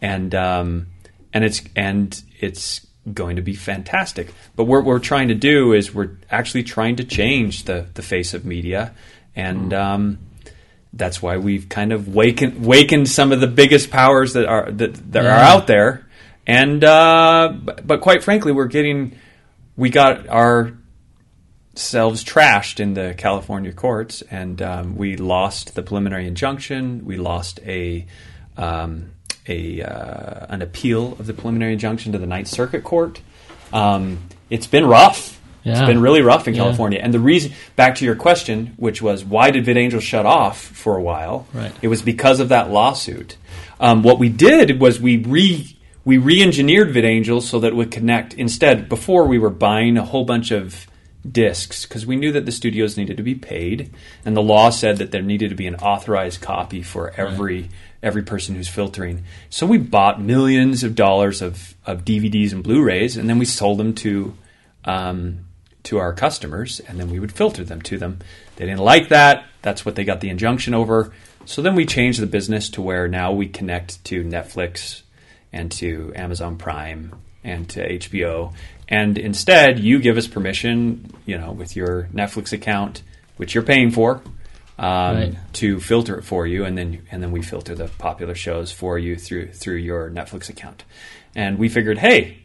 and 0.00 0.34
um, 0.34 0.86
and 1.32 1.44
it's 1.44 1.62
and 1.76 2.22
it's 2.38 2.86
going 3.12 3.36
to 3.36 3.42
be 3.42 3.54
fantastic. 3.54 4.32
But 4.56 4.64
what 4.64 4.84
we're 4.84 4.98
trying 4.98 5.28
to 5.28 5.34
do 5.34 5.72
is 5.72 5.94
we're 5.94 6.16
actually 6.30 6.64
trying 6.64 6.96
to 6.96 7.04
change 7.04 7.64
the 7.64 7.86
the 7.94 8.02
face 8.02 8.34
of 8.34 8.44
media, 8.44 8.94
and 9.34 9.72
um, 9.72 10.18
that's 10.92 11.22
why 11.22 11.36
we've 11.36 11.68
kind 11.68 11.92
of 11.92 12.08
wakened 12.08 12.64
wakened 12.64 13.08
some 13.08 13.32
of 13.32 13.40
the 13.40 13.46
biggest 13.46 13.90
powers 13.90 14.32
that 14.34 14.46
are 14.46 14.70
that, 14.70 15.12
that 15.12 15.24
are 15.24 15.30
out 15.30 15.66
there. 15.66 16.06
And 16.46 16.82
uh, 16.82 17.54
but, 17.62 17.86
but 17.86 18.00
quite 18.00 18.22
frankly, 18.22 18.52
we're 18.52 18.66
getting 18.66 19.16
we 19.76 19.90
got 19.90 20.28
our 20.28 20.76
selves 21.74 22.24
trashed 22.24 22.80
in 22.80 22.94
the 22.94 23.14
California 23.16 23.72
courts, 23.72 24.22
and 24.22 24.60
um, 24.60 24.96
we 24.96 25.16
lost 25.16 25.74
the 25.74 25.82
preliminary 25.82 26.26
injunction. 26.26 27.04
We 27.04 27.16
lost 27.16 27.60
a 27.60 28.06
um, 28.56 29.12
a 29.46 29.82
uh, 29.82 30.46
an 30.48 30.62
appeal 30.62 31.12
of 31.18 31.26
the 31.26 31.32
preliminary 31.34 31.72
injunction 31.72 32.12
to 32.12 32.18
the 32.18 32.26
Ninth 32.26 32.48
Circuit 32.48 32.84
Court. 32.84 33.20
Um, 33.72 34.18
it's 34.48 34.66
been 34.66 34.86
rough. 34.86 35.40
Yeah. 35.62 35.72
It's 35.72 35.86
been 35.86 36.00
really 36.00 36.22
rough 36.22 36.48
in 36.48 36.54
Yeah. 36.54 36.62
California. 36.62 37.00
And 37.02 37.12
the 37.12 37.20
reason, 37.20 37.52
back 37.76 37.96
to 37.96 38.04
your 38.04 38.16
question, 38.16 38.72
which 38.76 39.02
was 39.02 39.24
why 39.24 39.50
did 39.50 39.64
VidAngel 39.66 40.00
shut 40.00 40.24
off 40.24 40.58
for 40.60 40.96
a 40.96 41.02
while? 41.02 41.46
Right. 41.52 41.72
It 41.82 41.88
was 41.88 42.00
because 42.02 42.40
of 42.40 42.48
that 42.48 42.70
lawsuit. 42.70 43.36
Um, 43.78 44.02
what 44.02 44.18
we 44.18 44.28
did 44.28 44.80
was 44.80 45.00
we 45.00 45.18
re 45.18 45.76
we 46.04 46.16
re-engineered 46.16 46.94
VidAngel 46.94 47.42
so 47.42 47.60
that 47.60 47.68
it 47.68 47.76
would 47.76 47.90
connect. 47.90 48.32
Instead, 48.34 48.88
before 48.88 49.26
we 49.26 49.38
were 49.38 49.50
buying 49.50 49.98
a 49.98 50.04
whole 50.04 50.24
bunch 50.24 50.50
of 50.50 50.86
discs 51.30 51.84
because 51.84 52.06
we 52.06 52.16
knew 52.16 52.32
that 52.32 52.46
the 52.46 52.52
studios 52.52 52.96
needed 52.96 53.18
to 53.18 53.22
be 53.22 53.34
paid, 53.34 53.92
and 54.24 54.34
the 54.34 54.42
law 54.42 54.70
said 54.70 54.96
that 54.96 55.10
there 55.10 55.20
needed 55.22 55.50
to 55.50 55.54
be 55.54 55.66
an 55.66 55.74
authorized 55.76 56.40
copy 56.40 56.82
for 56.82 57.12
every 57.18 57.68
every 58.02 58.22
person 58.22 58.54
who's 58.54 58.68
filtering. 58.68 59.24
So 59.50 59.66
we 59.66 59.78
bought 59.78 60.20
millions 60.20 60.82
of 60.84 60.94
dollars 60.94 61.42
of, 61.42 61.74
of 61.86 62.04
DVDs 62.04 62.52
and 62.52 62.62
Blu-rays, 62.62 63.16
and 63.16 63.28
then 63.28 63.38
we 63.38 63.44
sold 63.44 63.78
them 63.78 63.94
to 63.96 64.36
um, 64.84 65.44
to 65.82 65.98
our 65.98 66.12
customers, 66.12 66.80
and 66.80 66.98
then 66.98 67.10
we 67.10 67.18
would 67.18 67.32
filter 67.32 67.64
them 67.64 67.80
to 67.82 67.98
them. 67.98 68.18
They 68.56 68.66
didn't 68.66 68.80
like 68.80 69.08
that. 69.08 69.46
That's 69.62 69.84
what 69.84 69.94
they 69.94 70.04
got 70.04 70.20
the 70.20 70.28
injunction 70.28 70.74
over. 70.74 71.12
So 71.46 71.62
then 71.62 71.74
we 71.74 71.86
changed 71.86 72.20
the 72.20 72.26
business 72.26 72.68
to 72.70 72.82
where 72.82 73.08
now 73.08 73.32
we 73.32 73.48
connect 73.48 74.04
to 74.06 74.22
Netflix 74.22 75.02
and 75.52 75.72
to 75.72 76.12
Amazon 76.14 76.56
Prime 76.56 77.14
and 77.42 77.68
to 77.70 77.98
HBO. 77.98 78.52
And 78.88 79.16
instead, 79.16 79.78
you 79.78 79.98
give 80.00 80.16
us 80.16 80.26
permission, 80.26 81.12
you 81.24 81.38
know, 81.38 81.52
with 81.52 81.76
your 81.76 82.08
Netflix 82.12 82.52
account, 82.52 83.02
which 83.36 83.54
you're 83.54 83.64
paying 83.64 83.90
for, 83.90 84.22
um, 84.80 85.16
Right. 85.16 85.34
to 85.54 85.78
filter 85.78 86.18
it 86.18 86.22
for 86.24 86.46
you, 86.46 86.64
and 86.64 86.76
then 86.76 87.02
and 87.12 87.22
then 87.22 87.30
we 87.30 87.42
filter 87.42 87.74
the 87.76 87.86
popular 87.98 88.34
shows 88.34 88.72
for 88.72 88.98
you 88.98 89.14
through 89.16 89.52
through 89.52 89.76
your 89.76 90.10
Netflix 90.10 90.48
account. 90.48 90.84
And 91.36 91.58
we 91.58 91.68
figured, 91.68 91.98
hey, 91.98 92.38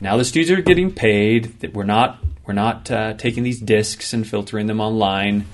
now 0.00 0.16
the 0.18 0.24
studios 0.24 0.50
are 0.58 0.60
getting 0.62 0.92
paid. 0.92 1.60
That 1.60 1.72
we're 1.72 1.84
not 1.84 2.18
we're 2.46 2.54
not 2.54 2.90
uh, 2.90 3.14
taking 3.14 3.44
these 3.44 3.60
discs 3.60 4.12
and 4.12 4.26
filtering 4.26 4.66
them 4.66 4.80
online. 4.80 5.46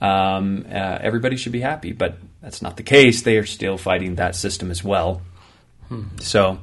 Um, 0.00 0.64
uh, 0.70 0.98
everybody 1.00 1.36
should 1.36 1.52
be 1.52 1.60
happy, 1.60 1.92
but 1.92 2.18
that's 2.42 2.62
not 2.62 2.76
the 2.76 2.82
case. 2.82 3.22
They 3.22 3.36
are 3.38 3.46
still 3.46 3.76
fighting 3.78 4.14
that 4.16 4.34
system 4.36 4.70
as 4.70 4.84
well. 4.84 5.22
So, 6.20 6.58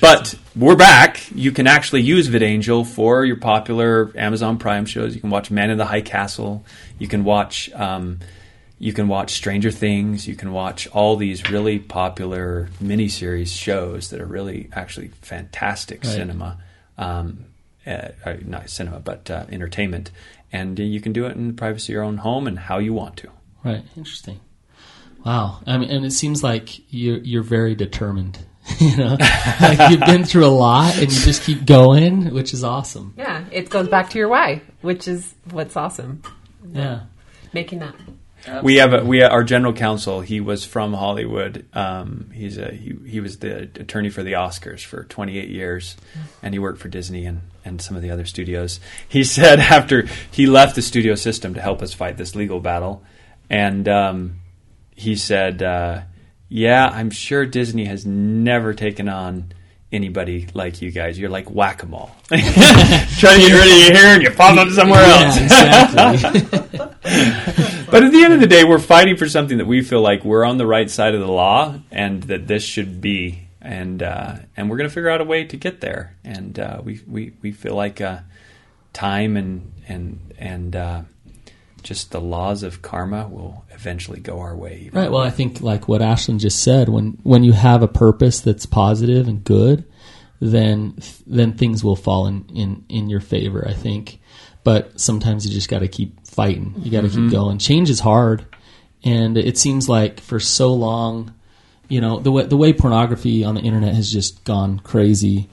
but 0.00 0.34
we're 0.56 0.76
back. 0.76 1.30
You 1.34 1.52
can 1.52 1.66
actually 1.66 2.02
use 2.02 2.28
VidAngel 2.28 2.86
for 2.86 3.24
your 3.24 3.36
popular 3.36 4.12
Amazon 4.16 4.58
Prime 4.58 4.86
shows. 4.86 5.14
You 5.14 5.20
can 5.20 5.30
watch 5.30 5.50
Man 5.50 5.70
in 5.70 5.78
the 5.78 5.84
High 5.86 6.00
Castle. 6.00 6.64
You 6.98 7.08
can 7.08 7.24
watch. 7.24 7.70
Um, 7.72 8.20
you 8.78 8.92
can 8.92 9.08
watch 9.08 9.32
Stranger 9.32 9.70
Things. 9.70 10.26
You 10.26 10.34
can 10.34 10.52
watch 10.52 10.86
all 10.88 11.16
these 11.16 11.48
really 11.48 11.78
popular 11.78 12.68
miniseries 12.82 13.56
shows 13.56 14.10
that 14.10 14.20
are 14.20 14.26
really 14.26 14.68
actually 14.72 15.08
fantastic 15.22 16.02
Right. 16.02 16.12
cinema. 16.12 16.58
Um, 16.98 17.44
uh, 17.86 18.08
uh, 18.24 18.34
not 18.44 18.68
cinema, 18.70 18.98
but 18.98 19.30
uh, 19.30 19.44
entertainment. 19.50 20.10
And 20.52 20.78
you 20.78 21.00
can 21.00 21.12
do 21.12 21.26
it 21.26 21.36
in 21.36 21.48
the 21.48 21.52
privacy 21.54 21.92
of 21.92 21.94
your 21.94 22.02
own 22.04 22.18
home 22.18 22.46
and 22.46 22.58
how 22.58 22.78
you 22.78 22.92
want 22.92 23.16
to. 23.18 23.28
Right. 23.62 23.84
Interesting. 23.96 24.40
Wow. 25.24 25.60
I 25.66 25.78
mean, 25.78 25.90
and 25.90 26.04
it 26.04 26.12
seems 26.12 26.42
like 26.42 26.80
you're 26.92 27.18
you're 27.18 27.42
very 27.42 27.74
determined. 27.74 28.38
you 28.78 28.96
know, 28.96 29.16
like 29.60 29.90
you've 29.90 30.00
been 30.00 30.24
through 30.24 30.46
a 30.46 30.48
lot 30.48 30.94
and 30.94 31.12
you 31.12 31.20
just 31.20 31.42
keep 31.42 31.66
going, 31.66 32.32
which 32.32 32.54
is 32.54 32.64
awesome. 32.64 33.14
Yeah, 33.16 33.44
it 33.50 33.68
goes 33.68 33.88
back 33.88 34.10
to 34.10 34.18
your 34.18 34.28
why, 34.28 34.62
which 34.80 35.06
is 35.06 35.34
what's 35.50 35.76
awesome. 35.76 36.22
Yeah. 36.72 37.02
Making 37.52 37.80
that. 37.80 37.94
We 38.62 38.76
have 38.76 38.92
a, 38.92 39.04
we 39.04 39.22
our 39.22 39.42
general 39.42 39.72
counsel. 39.72 40.20
He 40.20 40.40
was 40.40 40.64
from 40.64 40.92
Hollywood. 40.92 41.64
Um, 41.72 42.30
he's 42.34 42.58
a 42.58 42.70
he, 42.72 42.94
he 43.06 43.20
was 43.20 43.38
the 43.38 43.62
attorney 43.62 44.10
for 44.10 44.22
the 44.22 44.32
Oscars 44.32 44.84
for 44.84 45.04
28 45.04 45.48
years, 45.48 45.96
and 46.42 46.54
he 46.54 46.58
worked 46.58 46.78
for 46.78 46.88
Disney 46.88 47.24
and 47.24 47.40
and 47.64 47.80
some 47.80 47.96
of 47.96 48.02
the 48.02 48.10
other 48.10 48.26
studios. 48.26 48.80
He 49.08 49.24
said 49.24 49.60
after 49.60 50.06
he 50.30 50.46
left 50.46 50.74
the 50.74 50.82
studio 50.82 51.14
system 51.14 51.54
to 51.54 51.60
help 51.60 51.80
us 51.80 51.94
fight 51.94 52.18
this 52.18 52.34
legal 52.34 52.60
battle, 52.60 53.02
and 53.48 53.88
um, 53.88 54.40
he 54.94 55.16
said, 55.16 55.62
uh, 55.62 56.02
"Yeah, 56.48 56.88
I'm 56.88 57.10
sure 57.10 57.46
Disney 57.46 57.84
has 57.86 58.04
never 58.06 58.74
taken 58.74 59.08
on." 59.08 59.52
Anybody 59.92 60.48
like 60.54 60.82
you 60.82 60.90
guys? 60.90 61.16
You're 61.16 61.30
like 61.30 61.48
whack 61.48 61.84
a 61.84 61.86
mole. 61.86 62.10
Trying 62.26 62.40
to 62.40 63.46
get 63.46 63.52
rid 63.52 63.70
of 63.70 63.78
your 63.78 63.96
hair 63.96 64.14
and 64.14 64.22
you 64.24 64.30
pop 64.30 64.58
up 64.58 64.68
somewhere 64.70 65.04
else. 65.04 65.36
Yeah, 65.36 66.12
exactly. 66.12 66.80
But 67.94 68.02
at 68.02 68.10
the 68.10 68.24
end 68.24 68.32
of 68.34 68.40
the 68.40 68.48
day, 68.48 68.64
we're 68.64 68.80
fighting 68.80 69.16
for 69.16 69.28
something 69.28 69.58
that 69.58 69.68
we 69.68 69.80
feel 69.80 70.00
like 70.00 70.24
we're 70.24 70.44
on 70.44 70.58
the 70.58 70.66
right 70.66 70.90
side 70.90 71.14
of 71.14 71.20
the 71.20 71.30
law, 71.30 71.78
and 71.92 72.24
that 72.24 72.48
this 72.48 72.64
should 72.64 73.00
be, 73.00 73.46
and 73.60 74.02
uh, 74.02 74.34
and 74.56 74.68
we're 74.68 74.78
going 74.78 74.88
to 74.88 74.92
figure 74.92 75.10
out 75.10 75.20
a 75.20 75.24
way 75.24 75.44
to 75.44 75.56
get 75.56 75.80
there. 75.80 76.16
And 76.24 76.58
uh, 76.58 76.80
we, 76.82 77.00
we 77.06 77.34
we 77.40 77.52
feel 77.52 77.76
like 77.76 78.00
uh, 78.00 78.18
time 78.92 79.36
and 79.36 79.72
and 79.86 80.34
and 80.38 80.74
uh, 80.74 81.02
just 81.84 82.10
the 82.10 82.20
laws 82.20 82.62
of 82.62 82.82
karma 82.82 83.28
will 83.28 83.64
eventually 83.70 84.18
go 84.18 84.40
our 84.40 84.56
way. 84.56 84.90
Right. 84.92 85.10
Well, 85.10 85.20
I 85.20 85.30
think 85.30 85.60
like 85.60 85.86
what 85.86 86.00
Ashlynn 86.00 86.40
just 86.40 86.62
said, 86.62 86.88
when 86.88 87.18
when 87.22 87.44
you 87.44 87.52
have 87.52 87.82
a 87.82 87.88
purpose 87.88 88.40
that's 88.40 88.66
positive 88.66 89.28
and 89.28 89.44
good, 89.44 89.84
then 90.40 90.98
then 91.26 91.52
things 91.52 91.84
will 91.84 91.94
fall 91.94 92.26
in 92.26 92.46
in 92.52 92.84
in 92.88 93.08
your 93.08 93.20
favor. 93.20 93.64
I 93.68 93.74
think, 93.74 94.18
but 94.64 94.98
sometimes 94.98 95.46
you 95.46 95.52
just 95.52 95.68
got 95.68 95.80
to 95.80 95.88
keep 95.88 96.26
fighting. 96.26 96.74
You 96.78 96.90
got 96.90 97.02
to 97.02 97.08
keep 97.08 97.30
going. 97.30 97.58
Change 97.58 97.90
is 97.90 98.00
hard, 98.00 98.44
and 99.04 99.38
it 99.38 99.58
seems 99.58 99.88
like 99.88 100.20
for 100.20 100.40
so 100.40 100.72
long, 100.72 101.34
you 101.88 102.00
know, 102.00 102.18
the 102.18 102.32
way 102.32 102.46
the 102.46 102.56
way 102.56 102.72
pornography 102.72 103.44
on 103.44 103.54
the 103.54 103.60
internet 103.60 103.94
has 103.94 104.10
just 104.10 104.42
gone 104.44 104.80
crazy, 104.80 105.48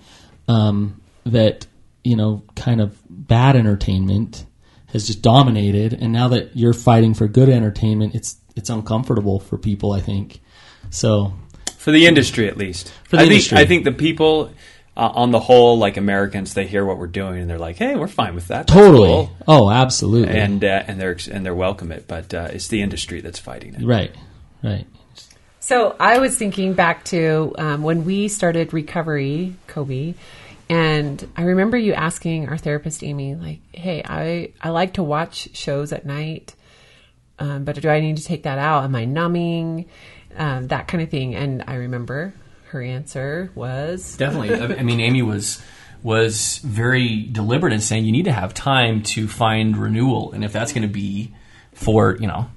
um, 0.47 1.01
that 1.25 1.67
you 2.03 2.15
know, 2.15 2.41
kind 2.55 2.81
of 2.81 2.97
bad 3.09 3.55
entertainment 3.55 4.45
has 4.93 5.07
just 5.07 5.21
dominated 5.21 5.93
and 5.93 6.11
now 6.11 6.27
that 6.27 6.55
you're 6.55 6.73
fighting 6.73 7.13
for 7.13 7.27
good 7.27 7.49
entertainment 7.49 8.15
it's 8.15 8.37
it's 8.55 8.69
uncomfortable 8.69 9.39
for 9.39 9.57
people 9.57 9.91
i 9.91 9.99
think 9.99 10.41
so 10.89 11.33
for 11.81 11.91
the 11.91 12.05
industry 12.05 12.47
at 12.47 12.57
least. 12.57 12.93
For 13.05 13.15
the 13.15 13.23
I 13.23 13.25
think 13.25 13.31
industry. 13.31 13.57
I 13.57 13.65
think 13.65 13.85
the 13.85 13.91
people 13.91 14.53
uh, 14.95 15.11
on 15.15 15.31
the 15.31 15.39
whole, 15.39 15.79
like 15.79 15.97
Americans, 15.97 16.53
they 16.53 16.67
hear 16.67 16.85
what 16.85 16.99
we're 16.99 17.07
doing 17.07 17.41
and 17.41 17.49
they're 17.49 17.57
like, 17.57 17.77
"Hey, 17.77 17.95
we're 17.95 18.07
fine 18.07 18.35
with 18.35 18.49
that." 18.49 18.67
That's 18.67 18.73
totally 18.73 19.09
cool." 19.09 19.35
oh 19.47 19.71
absolutely 19.71 20.37
And 20.37 20.63
uh, 20.63 20.83
and 20.85 21.01
they're 21.01 21.17
and 21.31 21.43
they're 21.43 21.55
welcome 21.55 21.91
it, 21.91 22.07
but 22.07 22.33
uh, 22.33 22.49
it's 22.51 22.67
the 22.67 22.83
industry 22.83 23.21
that's 23.21 23.39
fighting 23.39 23.73
it. 23.73 23.83
right 23.83 24.13
right 24.63 24.85
So 25.59 25.95
I 25.99 26.19
was 26.19 26.37
thinking 26.37 26.73
back 26.73 27.03
to 27.05 27.55
um, 27.57 27.81
when 27.81 28.05
we 28.05 28.27
started 28.27 28.73
recovery, 28.73 29.55
Coby, 29.67 30.13
and 30.71 31.27
I 31.35 31.43
remember 31.43 31.77
you 31.77 31.91
asking 31.91 32.47
our 32.47 32.57
therapist 32.57 33.03
Amy, 33.03 33.35
like, 33.35 33.59
"Hey, 33.73 34.01
I 34.05 34.53
I 34.61 34.69
like 34.69 34.93
to 34.93 35.03
watch 35.03 35.49
shows 35.53 35.91
at 35.91 36.05
night, 36.05 36.55
um, 37.39 37.65
but 37.65 37.81
do 37.81 37.89
I 37.89 37.99
need 37.99 38.15
to 38.15 38.23
take 38.23 38.43
that 38.43 38.57
out? 38.57 38.85
Am 38.85 38.95
I 38.95 39.03
numbing? 39.03 39.87
Um, 40.37 40.67
that 40.67 40.87
kind 40.87 41.03
of 41.03 41.09
thing." 41.09 41.35
And 41.35 41.65
I 41.67 41.75
remember 41.75 42.33
her 42.69 42.81
answer 42.81 43.51
was, 43.53 44.15
Definitely. 44.15 44.77
I 44.77 44.83
mean, 44.83 45.01
Amy 45.01 45.21
was 45.21 45.61
was 46.03 46.59
very 46.59 47.23
deliberate 47.23 47.73
in 47.73 47.81
saying 47.81 48.05
you 48.05 48.13
need 48.13 48.25
to 48.25 48.31
have 48.31 48.53
time 48.53 49.03
to 49.03 49.27
find 49.27 49.75
renewal, 49.75 50.31
and 50.31 50.45
if 50.45 50.53
that's 50.53 50.71
going 50.71 50.87
to 50.87 50.93
be 50.93 51.33
for 51.73 52.15
you 52.15 52.27
know 52.27 52.49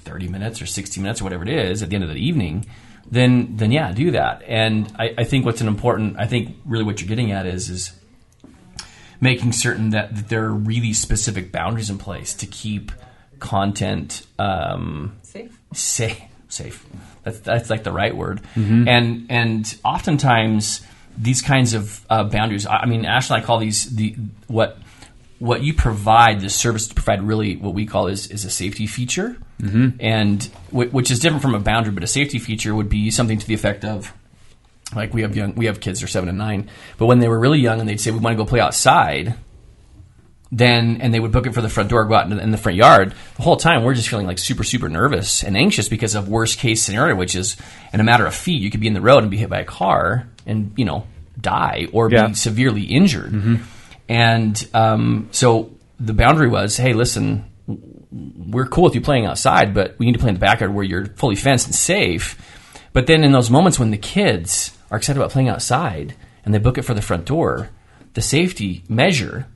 thirty 0.00 0.28
minutes 0.28 0.60
or 0.60 0.66
sixty 0.66 1.00
minutes 1.00 1.22
or 1.22 1.24
whatever 1.24 1.44
it 1.44 1.48
is 1.48 1.82
at 1.82 1.88
the 1.88 1.94
end 1.94 2.04
of 2.04 2.10
the 2.10 2.16
evening, 2.16 2.66
then 3.10 3.56
then 3.56 3.72
yeah, 3.72 3.92
do 3.92 4.12
that. 4.12 4.42
And 4.46 4.92
I, 4.98 5.14
I 5.18 5.24
think 5.24 5.44
what's 5.44 5.60
an 5.60 5.68
important, 5.68 6.16
I 6.18 6.26
think 6.26 6.56
really 6.64 6.84
what 6.84 7.00
you're 7.00 7.08
getting 7.08 7.32
at 7.32 7.46
is 7.46 7.68
is 7.68 7.92
making 9.20 9.52
certain 9.52 9.90
that, 9.90 10.14
that 10.14 10.28
there 10.28 10.44
are 10.44 10.52
really 10.52 10.92
specific 10.92 11.52
boundaries 11.52 11.88
in 11.90 11.98
place 11.98 12.34
to 12.34 12.46
keep 12.46 12.92
content 13.38 14.26
um, 14.38 15.16
"Safe." 15.22 15.58
safe 15.72 16.20
safe 16.48 16.86
that's 17.22 17.40
that's 17.40 17.70
like 17.70 17.82
the 17.82 17.90
right 17.92 18.14
word 18.14 18.40
and 18.88 19.26
and 19.30 19.78
oftentimes 19.84 20.82
these 21.16 21.40
kinds 21.40 21.72
of 21.72 22.04
uh, 22.10 22.24
boundaries 22.24 22.66
I 22.66 22.78
I 22.78 22.86
mean 22.86 23.04
Ashley, 23.04 23.38
I 23.38 23.40
call 23.40 23.58
these 23.58 23.94
the 23.96 24.14
what 24.48 24.78
what 25.38 25.62
you 25.62 25.74
provide 25.74 26.40
the 26.40 26.50
service 26.50 26.88
to 26.88 26.94
provide 26.94 27.22
really 27.22 27.56
what 27.56 27.74
we 27.74 27.86
call 27.86 28.06
is 28.06 28.26
is 28.28 28.44
a 28.44 28.50
safety 28.50 28.86
feature 28.86 29.36
and 29.62 30.50
w- 30.70 30.90
which 30.90 31.10
is 31.10 31.20
different 31.20 31.40
from 31.42 31.54
a 31.54 31.60
boundary 31.60 31.92
but 31.92 32.02
a 32.02 32.06
safety 32.08 32.38
feature 32.40 32.74
would 32.74 32.88
be 32.88 33.10
something 33.12 33.38
to 33.38 33.46
the 33.46 33.54
effect 33.54 33.84
of 33.84 34.12
like 34.96 35.14
we 35.14 35.22
have 35.22 35.36
young 35.36 35.54
we 35.54 35.66
have 35.66 35.78
kids 35.80 36.00
they're 36.00 36.08
seven 36.08 36.28
and 36.28 36.36
nine 36.36 36.68
but 36.98 37.06
when 37.06 37.20
they 37.20 37.28
were 37.28 37.38
really 37.38 37.60
young 37.60 37.78
and 37.78 37.88
they'd 37.88 38.00
say 38.00 38.10
we 38.10 38.18
want 38.18 38.36
to 38.36 38.42
go 38.42 38.48
play 38.48 38.58
outside 38.60 39.34
then 40.50 41.00
and 41.00 41.14
they 41.14 41.20
would 41.20 41.32
book 41.32 41.46
it 41.46 41.54
for 41.54 41.62
the 41.62 41.68
front 41.70 41.88
door, 41.88 42.04
go 42.04 42.14
out 42.14 42.30
in 42.30 42.36
the, 42.36 42.42
in 42.42 42.50
the 42.50 42.58
front 42.58 42.76
yard. 42.76 43.14
The 43.36 43.42
whole 43.42 43.56
time 43.56 43.84
we're 43.84 43.94
just 43.94 44.10
feeling 44.10 44.26
like 44.26 44.38
super, 44.38 44.64
super 44.64 44.88
nervous 44.90 45.42
and 45.42 45.56
anxious 45.56 45.88
because 45.88 46.14
of 46.14 46.28
worst 46.28 46.58
case 46.58 46.82
scenario, 46.82 47.16
which 47.16 47.34
is 47.34 47.56
in 47.94 48.00
a 48.00 48.04
matter 48.04 48.26
of 48.26 48.34
feet, 48.34 48.60
you 48.60 48.70
could 48.70 48.80
be 48.80 48.86
in 48.86 48.92
the 48.92 49.00
road 49.00 49.22
and 49.22 49.30
be 49.30 49.38
hit 49.38 49.48
by 49.48 49.60
a 49.60 49.64
car 49.64 50.28
and 50.44 50.72
you 50.76 50.84
know 50.84 51.06
die 51.40 51.88
or 51.94 52.10
Yeah. 52.10 52.26
be 52.26 52.34
severely 52.34 52.82
injured. 52.82 53.60
And 54.10 54.68
um, 54.74 55.28
so 55.32 55.70
the 55.98 56.12
boundary 56.12 56.48
was, 56.48 56.76
hey, 56.76 56.92
listen, 56.92 57.46
we're 58.12 58.66
cool 58.66 58.84
with 58.84 58.94
you 58.94 59.00
playing 59.00 59.26
outside, 59.26 59.74
but 59.74 59.98
we 59.98 60.06
need 60.06 60.12
to 60.12 60.18
play 60.18 60.28
in 60.28 60.34
the 60.34 60.40
backyard 60.40 60.74
where 60.74 60.84
you're 60.84 61.06
fully 61.06 61.36
fenced 61.36 61.66
and 61.66 61.74
safe. 61.74 62.38
But 62.92 63.06
then 63.06 63.24
in 63.24 63.32
those 63.32 63.50
moments 63.50 63.78
when 63.78 63.90
the 63.90 63.96
kids 63.96 64.76
are 64.90 64.98
excited 64.98 65.18
about 65.18 65.30
playing 65.30 65.48
outside 65.48 66.14
and 66.44 66.52
they 66.52 66.58
book 66.58 66.78
it 66.78 66.82
for 66.82 66.94
the 66.94 67.02
front 67.02 67.24
door, 67.24 67.70
the 68.14 68.22
safety 68.22 68.84
measure 68.88 69.46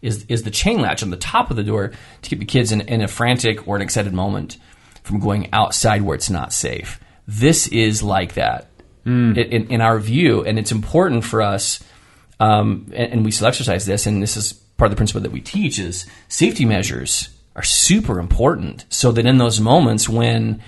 is 0.00 0.24
is 0.28 0.42
the 0.42 0.50
chain 0.50 0.80
latch 0.80 1.02
on 1.02 1.10
the 1.10 1.16
top 1.16 1.50
of 1.50 1.56
the 1.56 1.62
door 1.62 1.92
to 2.22 2.30
keep 2.30 2.38
the 2.38 2.44
kids 2.44 2.72
in, 2.72 2.82
in 2.82 3.02
a 3.02 3.08
frantic 3.08 3.66
or 3.66 3.76
an 3.76 3.82
excited 3.82 4.12
moment 4.12 4.58
from 5.02 5.20
going 5.20 5.48
outside 5.52 6.02
where 6.02 6.14
it's 6.14 6.30
not 6.30 6.52
safe. 6.52 7.00
This 7.26 7.68
is 7.68 8.02
like 8.02 8.34
that 8.34 8.68
in, 9.36 9.36
in, 9.36 9.66
in 9.68 9.80
our 9.80 9.98
view, 9.98 10.44
and 10.44 10.58
it's 10.58 10.72
important 10.72 11.24
for 11.24 11.42
us. 11.42 11.82
Um, 12.40 12.92
and, 12.94 13.12
and 13.12 13.24
we 13.24 13.30
still 13.30 13.46
exercise 13.46 13.86
this, 13.86 14.06
and 14.06 14.22
this 14.22 14.36
is 14.36 14.52
part 14.52 14.86
of 14.86 14.90
the 14.90 14.96
principle 14.96 15.22
that 15.22 15.32
we 15.32 15.40
teach: 15.40 15.78
is 15.78 16.06
safety 16.28 16.64
measures 16.64 17.28
are 17.54 17.62
super 17.62 18.18
important, 18.18 18.84
so 18.88 19.12
that 19.12 19.26
in 19.26 19.38
those 19.38 19.60
moments 19.60 20.08
when 20.08 20.62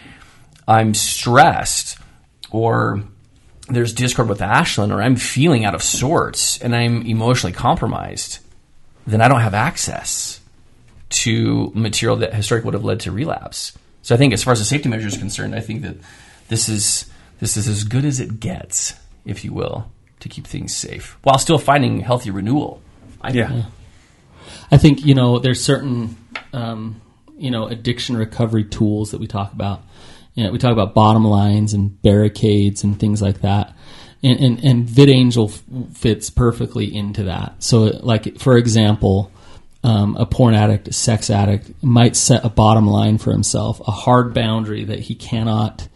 I'm 0.69 0.95
stressed 0.95 1.99
or 2.51 3.03
there's 3.69 3.95
discord 3.95 4.29
with 4.29 4.41
Ashlynn 4.41 4.95
or 4.95 5.01
I'm 5.01 5.17
feeling 5.17 5.65
out 5.65 5.75
of 5.75 5.83
sorts 5.83 6.59
and 6.59 6.77
I'm 6.77 7.03
emotionally 7.03 7.55
compromised, 7.55 8.41
then 9.07 9.21
I 9.21 9.29
don't 9.29 9.41
have 9.41 9.55
access 9.55 10.41
to 11.11 11.71
material 11.75 12.17
that 12.19 12.35
historically 12.35 12.67
would 12.67 12.75
have 12.75 12.85
led 12.85 13.01
to 13.01 13.13
relapse. 13.13 13.77
So 14.03 14.15
I 14.15 14.19
think 14.19 14.33
as 14.35 14.43
far 14.43 14.53
as 14.53 14.59
the 14.59 14.65
safety 14.65 14.89
measure 14.89 15.09
is 15.09 15.17
concerned, 15.17 15.55
I 15.55 15.61
think 15.61 15.83
that 15.83 15.97
this 16.49 16.69
is 16.69 17.11
this 17.41 17.57
is 17.57 17.69
as 17.69 17.85
good 17.85 18.05
as 18.05 18.21
it 18.21 18.41
gets, 18.41 18.95
if 19.25 19.45
you 19.45 19.53
will, 19.53 19.91
to 20.21 20.29
keep 20.29 20.47
things 20.47 20.75
safe 20.75 21.17
while 21.23 21.39
still 21.39 21.59
finding 21.59 22.01
healthy 22.01 22.31
renewal. 22.31 22.83
I 23.21 23.31
Yeah. 23.31 23.63
I 24.71 24.77
think 24.77 25.05
you 25.05 25.15
know 25.15 25.39
there's 25.39 25.65
certain 25.65 26.17
um, 26.53 27.01
you 27.37 27.51
know 27.51 27.67
addiction 27.67 28.17
recovery 28.17 28.65
tools 28.65 29.11
that 29.11 29.21
we 29.21 29.27
talk 29.27 29.53
about. 29.53 29.83
You 30.35 30.45
know, 30.45 30.53
we 30.53 30.59
talk 30.59 30.73
about 30.73 30.95
bottom 30.95 31.25
lines 31.25 31.75
and 31.75 32.01
barricades 32.03 32.83
and 32.83 32.99
things 32.99 33.23
like 33.23 33.43
that. 33.43 33.77
And, 34.21 34.41
and, 34.41 34.65
and 34.65 34.89
VidAngel 34.89 35.97
fits 35.97 36.29
perfectly 36.31 36.93
into 36.93 37.25
that. 37.25 37.63
So, 37.63 37.83
like 38.03 38.41
for 38.41 38.57
example, 38.57 39.31
um, 39.85 40.17
a 40.17 40.25
porn 40.25 40.55
addict, 40.55 40.89
a 40.89 40.93
sex 40.93 41.29
addict 41.29 41.71
might 41.83 42.17
set 42.17 42.45
a 42.45 42.49
bottom 42.49 42.87
line 42.87 43.19
for 43.19 43.31
himself, 43.33 43.81
a 43.87 43.91
hard 43.91 44.33
boundary 44.33 44.85
that 44.85 44.99
he 44.99 45.15
cannot 45.15 45.89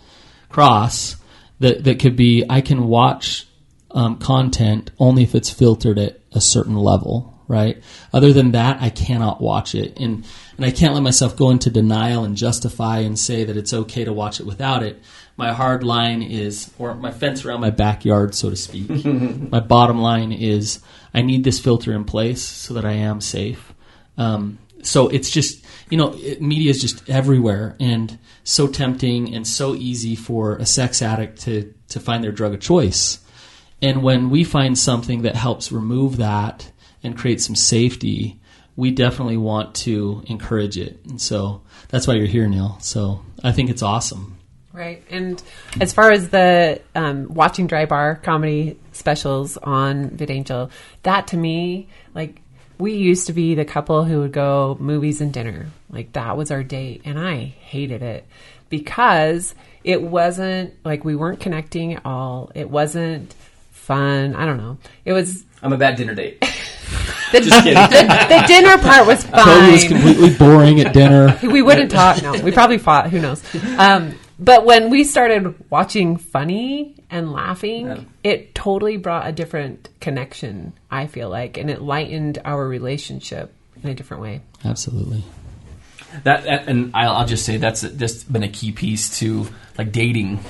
cross. 0.51 1.16
That 1.61 1.85
that 1.85 1.98
could 1.98 2.14
be 2.14 2.44
I 2.48 2.61
can 2.61 2.87
watch 2.87 3.48
um, 3.90 4.18
content 4.18 4.90
only 4.98 5.22
if 5.22 5.35
it's 5.35 5.51
filtered 5.51 5.98
at 5.98 6.20
a 6.33 6.40
certain 6.40 6.77
level, 6.77 7.38
right? 7.49 7.83
Other 8.13 8.33
than 8.33 8.53
that, 8.53 8.81
I 8.81 8.91
cannot 8.91 9.41
watch 9.41 9.75
it, 9.75 9.99
and 9.99 10.25
and 10.57 10.67
I 10.67 10.71
can't 10.71 10.95
let 10.95 11.03
myself 11.03 11.37
go 11.37 11.51
into 11.51 11.71
denial 11.71 12.25
and 12.25 12.37
justify 12.37 12.99
and 12.99 13.19
say 13.19 13.45
that 13.45 13.57
it's 13.57 13.73
okay 13.73 14.05
to 14.05 14.13
watch 14.13 14.39
it 14.39 14.47
without 14.47 14.83
it. 14.83 15.03
My 15.37 15.53
hard 15.53 15.83
line 15.83 16.23
is, 16.23 16.71
or 16.79 16.95
my 16.95 17.11
fence 17.11 17.45
around 17.45 17.61
my 17.61 17.71
backyard, 17.71 18.35
so 18.35 18.51
to 18.51 18.57
speak. 18.57 19.05
my 19.05 19.61
bottom 19.61 20.01
line 20.01 20.33
is, 20.33 20.81
I 21.15 21.23
need 21.23 21.45
this 21.45 21.59
filter 21.59 21.93
in 21.93 22.05
place 22.05 22.43
so 22.43 22.75
that 22.75 22.85
I 22.85 22.93
am 22.93 23.21
safe. 23.21 23.73
Um, 24.17 24.59
so 24.83 25.09
it's 25.09 25.31
just 25.31 25.65
you 25.91 25.99
know 25.99 26.15
it, 26.17 26.41
media 26.41 26.71
is 26.71 26.81
just 26.81 27.09
everywhere 27.09 27.77
and 27.81 28.19
so 28.45 28.67
tempting 28.67 29.35
and 29.35 29.47
so 29.47 29.75
easy 29.75 30.15
for 30.15 30.57
a 30.57 30.67
sex 30.67 31.03
addict 31.03 31.41
to 31.43 31.75
to 31.89 32.01
find 32.01 32.23
their 32.23 32.33
drug 32.33 32.55
of 32.55 32.61
choice 32.61 33.19
and 33.81 34.03
when 34.03 34.31
we 34.31 34.45
find 34.45 34.79
something 34.79 35.23
that 35.23 35.37
helps 35.37 35.73
remove 35.73 36.17
that 36.19 36.71
and 37.03 37.17
create 37.17 37.41
some 37.41 37.57
safety 37.57 38.39
we 38.77 38.91
definitely 38.91 39.37
want 39.37 39.75
to 39.75 40.23
encourage 40.27 40.77
it 40.79 40.99
and 41.05 41.21
so 41.21 41.63
that's 41.89 42.07
why 42.07 42.15
you're 42.15 42.27
here 42.27 42.49
neal 42.49 42.79
so 42.81 43.25
i 43.43 43.53
think 43.53 43.71
it's 43.71 43.83
awesome 43.83 44.39
Right. 44.79 45.03
And 45.11 45.43
as 45.81 45.93
far 45.93 46.13
as 46.13 46.29
the 46.29 46.81
um, 46.95 47.27
watching 47.35 47.67
dry 47.67 47.85
bar 47.85 48.15
comedy 48.15 48.79
specials 48.93 49.57
on 49.57 50.11
VidAngel, 50.11 50.71
that 51.03 51.27
to 51.29 51.37
me, 51.37 51.89
like, 52.15 52.41
we 52.79 52.95
used 52.95 53.27
to 53.27 53.33
be 53.33 53.57
the 53.57 53.65
couple 53.65 54.05
who 54.05 54.21
would 54.21 54.31
go 54.31 54.77
movies 54.79 55.21
and 55.21 55.33
dinner. 55.33 55.67
Like, 55.91 56.13
that 56.13 56.37
was 56.37 56.53
our 56.53 56.63
date. 56.63 57.03
And 57.05 57.19
I 57.19 57.47
hated 57.59 58.03
it 58.03 58.25
because 58.69 59.57
it 59.83 60.01
wasn't 60.01 60.75
like 60.85 61.05
we 61.05 61.17
weren't 61.17 61.41
connecting 61.41 61.95
at 61.95 62.07
all. 62.07 62.53
It 62.55 62.71
wasn't 62.71 63.35
fun. 63.73 64.37
I 64.37 64.47
don't 64.47 64.59
know. 64.59 64.79
It 65.05 65.13
was 65.13 65.45
I'm 65.63 65.73
a 65.73 65.79
bad 65.79 65.97
dinner 65.97 66.15
date. 66.15 66.45
the, 67.33 67.40
the, 67.40 68.27
the 68.29 68.44
dinner 68.47 68.79
part 68.79 69.07
was 69.07 69.25
fine. 69.25 69.40
Coby 69.40 69.73
was 69.73 69.85
completely 69.85 70.35
boring 70.35 70.81
at 70.81 70.92
dinner. 70.92 71.38
we 71.42 71.62
wouldn't 71.62 71.90
talk. 71.90 72.23
No, 72.23 72.33
we 72.42 72.53
probably 72.53 72.79
fought. 72.79 73.11
Who 73.11 73.21
knows? 73.21 73.42
Um, 73.79 74.14
but 74.38 74.64
when 74.64 74.90
we 74.90 75.05
started 75.05 75.55
watching 75.71 76.16
funny 76.16 76.94
and 77.11 77.33
laughing, 77.33 77.87
Yeah. 77.87 78.01
it 78.23 78.55
totally 78.55 78.97
brought 78.97 79.27
a 79.29 79.33
different 79.33 79.88
connection. 80.01 80.73
I 80.90 81.07
feel 81.07 81.29
like, 81.29 81.57
and 81.59 81.71
it 81.71 81.83
lightened 81.83 82.38
our 82.44 82.66
relationship 82.66 83.53
in 83.83 83.90
a 83.90 83.94
different 83.94 84.23
way. 84.23 84.40
Absolutely. 84.64 85.25
That, 86.25 86.44
that 86.44 86.68
and 86.68 86.92
I'll, 86.94 87.12
I'll 87.12 87.27
just 87.27 87.44
say 87.44 87.57
that's 87.59 87.83
just 87.83 88.33
been 88.33 88.42
a 88.42 88.49
key 88.49 88.73
piece 88.73 89.18
to 89.18 89.47
like 89.77 89.92
dating. 89.92 90.40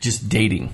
Just 0.00 0.28
dating 0.28 0.72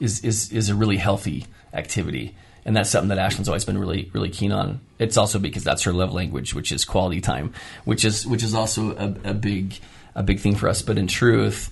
is 0.00 0.24
is 0.24 0.52
is 0.52 0.68
a 0.68 0.74
really 0.74 0.96
healthy 0.96 1.46
activity, 1.72 2.34
and 2.64 2.76
that's 2.76 2.90
something 2.90 3.08
that 3.08 3.18
Ashlynn's 3.18 3.48
always 3.48 3.64
been 3.64 3.78
really 3.78 4.10
really 4.12 4.30
keen 4.30 4.52
on. 4.52 4.80
It's 4.98 5.16
also 5.16 5.38
because 5.38 5.64
that's 5.64 5.82
her 5.84 5.92
love 5.92 6.12
language, 6.12 6.54
which 6.54 6.72
is 6.72 6.84
quality 6.84 7.20
time, 7.20 7.52
which 7.84 8.04
is 8.04 8.26
which 8.26 8.42
is 8.42 8.54
also 8.54 8.96
a, 8.96 9.30
a 9.30 9.34
big 9.34 9.78
a 10.14 10.22
big 10.22 10.40
thing 10.40 10.54
for 10.56 10.68
us. 10.68 10.82
But 10.82 10.98
in 10.98 11.06
truth, 11.06 11.70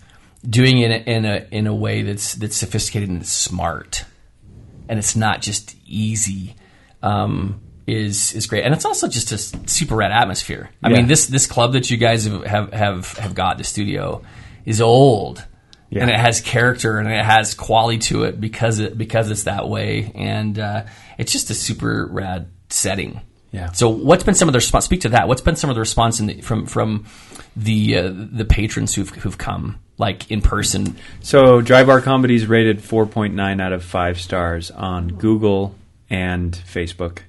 doing 0.49 0.79
it 0.81 1.07
in 1.07 1.25
a 1.25 1.47
in 1.51 1.67
a 1.67 1.75
way 1.75 2.03
that's 2.03 2.35
that's 2.35 2.57
sophisticated 2.57 3.09
and 3.09 3.27
smart, 3.27 4.05
and 4.89 4.99
it's 4.99 5.15
not 5.17 5.43
just 5.43 5.77
easy. 5.87 6.55
Um, 7.03 7.61
is 7.87 8.35
is 8.35 8.47
great, 8.47 8.65
and 8.65 8.75
it's 8.75 8.85
also 8.85 9.09
just 9.09 9.33
a 9.33 9.39
super 9.39 9.97
rad 9.97 10.13
atmosphere. 10.13 10.69
I 10.83 10.91
Yeah. 10.91 10.97
mean, 10.97 11.07
this 11.07 11.27
this 11.27 11.47
club 11.47 11.73
that 11.73 11.91
you 11.91 11.97
guys 11.97 12.25
have 12.27 12.45
have 12.45 12.73
have, 12.73 13.13
have 13.19 13.35
got 13.35 13.57
the 13.57 13.65
studio 13.65 14.23
is 14.67 14.81
old, 14.83 15.43
Yeah. 15.91 16.03
and 16.03 16.11
it 16.11 16.19
has 16.19 16.41
character 16.41 16.99
and 16.99 17.11
it 17.11 17.25
has 17.25 17.55
quality 17.55 17.99
to 17.99 18.25
it 18.25 18.39
because 18.41 18.79
it 18.79 18.99
because 18.99 19.31
it's 19.31 19.45
that 19.45 19.69
way, 19.69 20.13
and 20.15 20.59
uh, 20.59 20.85
it's 21.17 21.33
just 21.33 21.51
a 21.51 21.55
super 21.55 22.07
rad 22.07 22.49
setting. 22.69 23.21
Yeah. 23.53 23.73
So, 23.73 23.89
what's 23.89 24.25
been 24.25 24.35
some 24.35 24.49
of 24.49 24.53
the 24.53 24.59
response? 24.59 24.85
Speak 24.85 25.01
to 25.03 25.09
that. 25.11 25.29
What's 25.29 25.41
been 25.41 25.57
some 25.57 25.71
of 25.71 25.77
the 25.77 25.81
response 25.81 26.21
in 26.21 26.27
the, 26.27 26.41
from 26.43 26.67
from 26.67 27.07
the 27.57 27.97
uh, 27.97 28.13
the 28.13 28.45
patrons 28.45 28.95
who've 28.95 29.09
who've 29.09 29.39
come 29.39 29.81
like 29.97 30.31
in 30.31 30.43
person? 30.43 30.97
So 31.21 31.61
Dry 31.61 31.85
Bar 31.85 32.01
Comedy 32.01 32.35
is 32.35 32.47
rated 32.47 32.81
4.9 32.81 33.61
out 33.61 33.73
of 33.73 33.83
5 33.85 34.21
stars 34.21 34.71
on 34.71 35.09
Google 35.09 35.75
and 36.11 36.53
Facebook. 36.53 37.21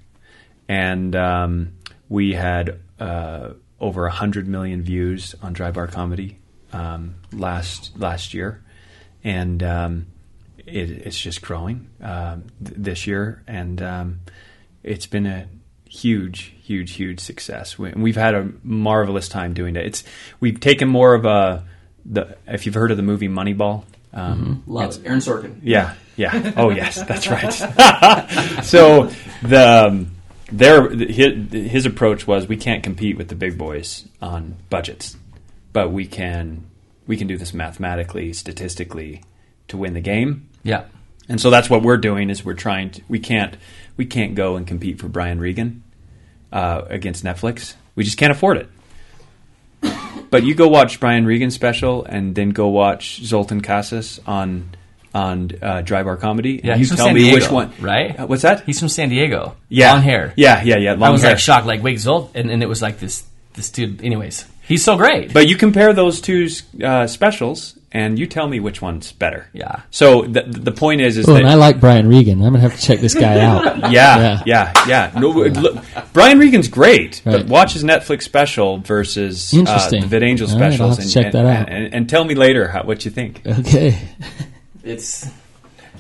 And 0.68 1.16
um, 1.16 1.74
we 2.10 2.34
had 2.34 2.80
uh, 3.00 3.52
over 3.80 4.04
100 4.04 4.48
million 4.48 4.84
views 4.84 5.36
on 5.42 5.54
Dry 5.54 5.72
Bar 5.72 5.88
Comedy 5.88 6.38
um, 6.74 7.16
last 7.32 7.98
last 7.98 8.34
year. 8.34 8.64
And 9.24 9.62
um, 9.64 10.08
it, 10.60 10.90
it's 10.92 11.20
just 11.20 11.42
growing 11.42 11.90
um, 12.02 12.46
th- 12.64 12.78
this 12.78 13.08
year. 13.08 13.44
And 13.48 13.82
um, 13.82 14.20
it's 14.84 15.06
been 15.08 15.26
a 15.26 15.48
huge, 15.90 16.54
huge, 16.64 16.92
huge 16.92 17.20
success. 17.20 17.78
We, 17.78 17.92
we've 17.92 18.16
had 18.16 18.36
a 18.36 18.50
marvelous 18.64 19.28
time 19.28 19.54
doing 19.54 19.76
it. 19.76 19.86
It's 19.86 20.04
we've 20.40 20.60
taken 20.60 20.88
more 20.88 21.14
of 21.14 21.26
a 21.26 21.66
the 22.06 22.38
if 22.48 22.66
you've 22.66 22.76
heard 22.76 22.92
of 22.92 22.98
the 22.98 23.04
movie 23.04 23.28
Moneyball. 23.28 23.84
Um, 24.14 24.64
Love 24.66 24.98
it. 24.98 25.06
Aaron 25.06 25.20
Sorkin. 25.20 25.60
yeah, 25.62 25.94
yeah. 26.16 26.54
Oh, 26.58 26.70
yes, 26.72 27.02
that's 27.04 27.28
right. 27.28 27.54
so 28.64 29.12
the 29.44 29.88
um, 29.88 30.12
their 30.52 30.90
his, 30.90 31.52
his 31.52 31.86
approach 31.86 32.26
was 32.26 32.48
we 32.48 32.58
can't 32.58 32.82
compete 32.84 33.18
with 33.18 33.28
the 33.28 33.36
big 33.36 33.58
boys 33.58 34.08
on 34.22 34.56
budgets, 34.70 35.16
but 35.74 35.92
we 35.92 36.06
can 36.06 36.66
we 37.08 37.18
can 37.18 37.28
do 37.28 37.38
this 37.38 37.54
mathematically, 37.54 38.34
statistically 38.34 39.24
to 39.68 39.78
win 39.78 39.94
the 39.94 40.02
game. 40.02 40.48
Yeah. 40.64 40.86
And 41.28 41.40
so 41.40 41.50
that's 41.50 41.70
what 41.70 41.84
we're 41.84 41.98
doing 41.98 42.30
is 42.30 42.44
we're 42.44 42.54
trying 42.56 42.92
to 42.92 43.02
we 43.08 43.20
can't 43.20 43.56
we 43.98 44.06
can't 44.06 44.36
go 44.36 44.56
and 44.56 44.66
compete 44.68 45.00
for 45.00 45.08
Brian 45.08 45.40
Regan 45.40 45.84
uh, 46.52 46.82
against 46.88 47.24
Netflix. 47.24 47.76
We 47.96 48.04
just 48.04 48.18
can't 48.18 48.32
afford 48.32 48.58
it. 48.58 48.70
But 50.32 50.44
you 50.44 50.54
go 50.54 50.68
watch 50.68 51.00
Brian 51.00 51.26
Regan's 51.26 51.56
special 51.56 52.06
and 52.06 52.36
then 52.36 52.52
go 52.52 52.68
watch 52.68 53.20
Zoltan 53.24 53.62
Kaszas 53.62 54.20
on 54.28 54.76
on 55.12 55.50
uh, 55.60 55.82
Dry 55.82 56.04
Bar 56.04 56.18
Comedy. 56.18 56.62
Yeah, 56.64 56.76
he's 56.78 56.86
you 56.86 56.88
from 56.90 56.98
tell 56.98 57.06
San 57.08 57.16
me 57.16 57.22
Diego, 57.22 57.36
which 57.38 57.50
one. 57.50 57.74
right? 57.80 58.20
Uh, 58.20 58.28
what's 58.28 58.44
that? 58.44 58.64
He's 58.64 58.78
from 58.80 58.90
San 58.90 59.10
Diego. 59.10 59.56
yeah, 59.70 59.94
long 59.94 60.04
hair. 60.04 60.34
Yeah, 60.38 60.62
yeah, 60.64 60.78
yeah. 60.78 60.92
Long 60.94 61.02
I 61.04 61.10
was 61.10 61.24
hair. 61.24 61.32
like 61.32 61.40
shocked, 61.40 61.66
like 61.66 61.82
wait, 61.82 61.98
Zolt, 61.98 62.30
and, 62.36 62.52
and 62.52 62.62
it 62.62 62.68
was 62.68 62.80
like 62.80 63.00
this 63.00 63.24
this 63.56 63.72
dude. 63.72 64.04
Anyways, 64.04 64.46
he's 64.70 64.84
so 64.84 64.96
great. 64.96 65.34
But 65.34 65.50
you 65.50 65.58
compare 65.58 65.92
those 65.92 66.22
two 66.22 66.48
uh, 66.82 67.08
specials, 67.08 67.78
and 67.92 68.18
you 68.18 68.28
tell 68.28 68.48
me 68.48 68.62
which 68.62 68.82
one's 68.82 69.12
better. 69.12 69.50
Yeah. 69.52 69.82
So 69.92 70.22
the 70.22 70.44
the 70.44 70.72
point 70.72 71.02
is, 71.02 71.18
is 71.18 71.28
Oh, 71.28 71.34
that 71.34 71.42
and 71.42 71.50
I 71.50 71.56
like 71.56 71.82
Brian 71.82 72.08
Regan. 72.08 72.42
I'm 72.42 72.54
gonna 72.54 72.60
have 72.60 72.80
to 72.80 72.82
check 72.82 73.00
this 73.00 73.16
guy 73.16 73.42
out. 73.42 73.92
yeah, 73.92 74.42
yeah, 74.46 74.74
yeah. 74.88 75.12
No, 75.20 75.30
look, 75.32 75.84
Brian 76.14 76.40
Regan's 76.40 76.70
great, 76.70 77.22
but 77.26 77.48
watch 77.48 77.74
his 77.74 77.84
Netflix 77.84 78.24
special 78.24 78.78
versus 78.78 79.54
uh, 79.54 79.58
the 79.58 79.98
VidAngel 79.98 80.54
All 80.54 80.60
right, 80.60 80.80
I'll 80.80 80.94
specials, 80.94 80.98
have 80.98 80.98
to 80.98 81.02
and, 81.02 81.12
check 81.12 81.26
and, 81.26 81.34
that 81.34 81.46
out. 81.46 81.70
And, 81.70 81.94
and 81.94 82.10
tell 82.10 82.24
me 82.24 82.36
later 82.36 82.70
how, 82.70 82.84
what 82.84 83.04
you 83.04 83.12
think. 83.12 83.42
Okay. 83.46 84.00
it's 84.84 85.28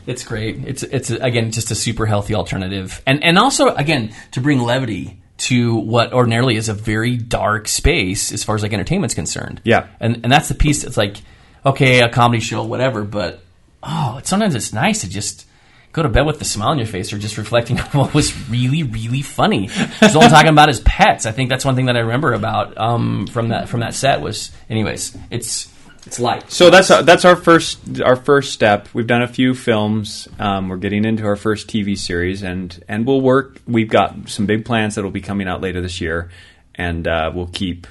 it's 0.05 0.23
great. 0.23 0.57
It's 0.65 0.83
it's 0.83 1.09
again 1.09 1.51
just 1.51 1.71
a 1.71 1.75
super 1.75 2.05
healthy 2.05 2.35
alternative, 2.35 3.01
and 3.05 3.23
and 3.23 3.37
also 3.37 3.69
again 3.75 4.13
to 4.31 4.41
bring 4.41 4.59
levity 4.59 5.19
to 5.39 5.75
what 5.75 6.13
ordinarily 6.13 6.55
is 6.55 6.69
a 6.69 6.73
very 6.73 7.17
dark 7.17 7.67
space 7.67 8.31
as 8.31 8.43
far 8.43 8.55
as 8.55 8.63
like 8.63 8.73
entertainment's 8.73 9.15
concerned. 9.15 9.61
Yeah. 9.63 9.87
and 9.99 10.21
and 10.23 10.31
that's 10.31 10.49
the 10.49 10.55
piece 10.55 10.83
that's 10.83 10.97
like 10.97 11.17
okay, 11.65 12.01
a 12.01 12.09
comedy 12.09 12.41
show, 12.41 12.63
whatever, 12.63 13.03
but 13.03 13.41
oh, 13.83 14.17
it's, 14.19 14.29
sometimes 14.29 14.55
it's 14.55 14.73
nice 14.73 15.01
to 15.01 15.09
just. 15.09 15.45
Go 15.91 16.03
to 16.03 16.09
bed 16.09 16.27
with 16.27 16.39
a 16.39 16.45
smile 16.45 16.69
on 16.69 16.77
your 16.77 16.85
face, 16.85 17.11
or 17.11 17.17
just 17.17 17.39
reflecting 17.39 17.79
on 17.81 17.87
what 17.93 18.13
was 18.13 18.47
really, 18.47 18.83
really 18.83 19.23
funny. 19.23 19.65
He's 19.65 20.15
only 20.15 20.29
talking 20.29 20.51
about 20.51 20.67
his 20.67 20.81
pets. 20.81 21.25
I 21.25 21.31
think 21.31 21.49
that's 21.49 21.65
one 21.65 21.75
thing 21.75 21.87
that 21.87 21.97
I 21.97 22.01
remember 22.01 22.33
about 22.33 22.77
um, 22.77 23.25
from 23.25 23.47
that 23.47 23.69
from 23.69 23.79
that 23.79 23.95
set 23.95 24.21
was. 24.21 24.51
Anyways, 24.69 25.17
it's 25.31 25.67
it's 26.09 26.19
light. 26.19 26.51
So 26.51 26.71
that's 26.71 26.89
our, 26.89 27.03
that's 27.03 27.23
our 27.23 27.35
first 27.35 28.01
our 28.01 28.15
first 28.15 28.51
step. 28.51 28.89
We've 28.93 29.05
done 29.05 29.21
a 29.21 29.27
few 29.27 29.53
films. 29.53 30.27
Um, 30.39 30.67
we're 30.67 30.77
getting 30.77 31.05
into 31.05 31.23
our 31.25 31.35
first 31.35 31.67
TV 31.67 31.95
series, 31.95 32.41
and 32.41 32.83
and 32.87 33.05
we'll 33.05 33.21
work. 33.21 33.61
We've 33.67 33.89
got 33.89 34.27
some 34.27 34.47
big 34.47 34.65
plans 34.65 34.95
that 34.95 35.03
will 35.03 35.11
be 35.11 35.21
coming 35.21 35.47
out 35.47 35.61
later 35.61 35.81
this 35.81 36.01
year, 36.01 36.31
and 36.73 37.07
uh, 37.07 37.31
we'll 37.33 37.51
keep 37.53 37.85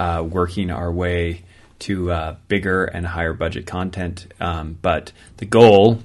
uh, 0.00 0.26
working 0.28 0.72
our 0.72 0.90
way 0.90 1.44
to 1.80 2.10
uh, 2.10 2.36
bigger 2.48 2.84
and 2.84 3.06
higher 3.06 3.32
budget 3.32 3.64
content. 3.64 4.26
Um, 4.40 4.76
but 4.82 5.12
the 5.36 5.46
goal 5.46 6.02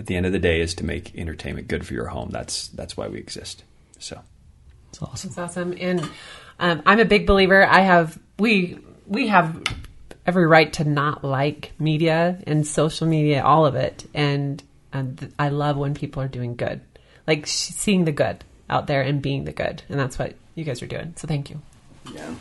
at 0.00 0.06
the 0.06 0.16
end 0.16 0.26
of 0.26 0.32
the 0.32 0.40
day 0.40 0.60
is 0.60 0.74
to 0.74 0.84
make 0.84 1.14
entertainment 1.14 1.68
good 1.68 1.86
for 1.86 1.94
your 1.94 2.08
home. 2.08 2.30
That's 2.30 2.66
that's 2.68 2.96
why 2.96 3.06
we 3.06 3.18
exist. 3.18 3.62
So 4.00 4.20
It's 4.88 5.00
awesome. 5.00 5.28
It's 5.28 5.38
awesome, 5.38 5.76
and 5.78 6.00
um, 6.58 6.82
I'm 6.84 6.98
a 6.98 7.04
big 7.04 7.24
believer. 7.24 7.64
I 7.64 7.82
have 7.82 8.18
we 8.36 8.80
we 9.06 9.28
have 9.28 9.62
every 10.28 10.46
right 10.46 10.74
to 10.74 10.84
not 10.84 11.24
like 11.24 11.72
media 11.78 12.38
and 12.46 12.66
social 12.66 13.06
media, 13.06 13.42
all 13.42 13.64
of 13.64 13.74
it, 13.74 14.06
and 14.12 14.62
and 14.92 15.18
th- 15.18 15.32
I 15.38 15.48
love 15.48 15.78
when 15.78 15.94
people 15.94 16.22
are 16.22 16.28
doing 16.28 16.54
good, 16.54 16.82
like 17.26 17.46
sh- 17.46 17.70
seeing 17.72 18.04
the 18.04 18.12
good 18.12 18.44
out 18.68 18.86
there 18.86 19.00
and 19.00 19.22
being 19.22 19.44
the 19.44 19.52
good, 19.52 19.82
and 19.88 19.98
that's 19.98 20.18
what 20.18 20.34
you 20.54 20.64
guys 20.64 20.82
are 20.82 20.86
doing. 20.86 21.14
So 21.16 21.26
thank 21.26 21.48
you. 21.48 21.62
Yeah. 22.12 22.34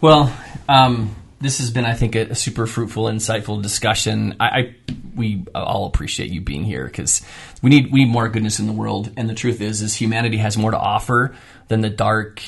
Well, 0.00 0.36
um, 0.68 1.14
this 1.40 1.58
has 1.58 1.70
been, 1.70 1.84
I 1.84 1.94
think, 1.94 2.16
a, 2.16 2.22
a 2.22 2.34
super 2.34 2.66
fruitful, 2.66 3.04
insightful 3.04 3.62
discussion. 3.62 4.34
I, 4.40 4.46
I 4.46 4.74
we 5.14 5.44
all 5.54 5.86
appreciate 5.86 6.30
you 6.30 6.40
being 6.40 6.64
here 6.64 6.86
because 6.86 7.22
we 7.62 7.70
need 7.70 7.92
we 7.92 8.04
need 8.04 8.12
more 8.12 8.28
goodness 8.28 8.58
in 8.58 8.66
the 8.66 8.72
world. 8.72 9.12
And 9.16 9.30
the 9.30 9.34
truth 9.34 9.60
is, 9.60 9.80
is 9.80 9.94
humanity 9.94 10.38
has 10.38 10.58
more 10.58 10.72
to 10.72 10.78
offer 10.78 11.36
than 11.68 11.82
the 11.82 11.90
dark 11.90 12.42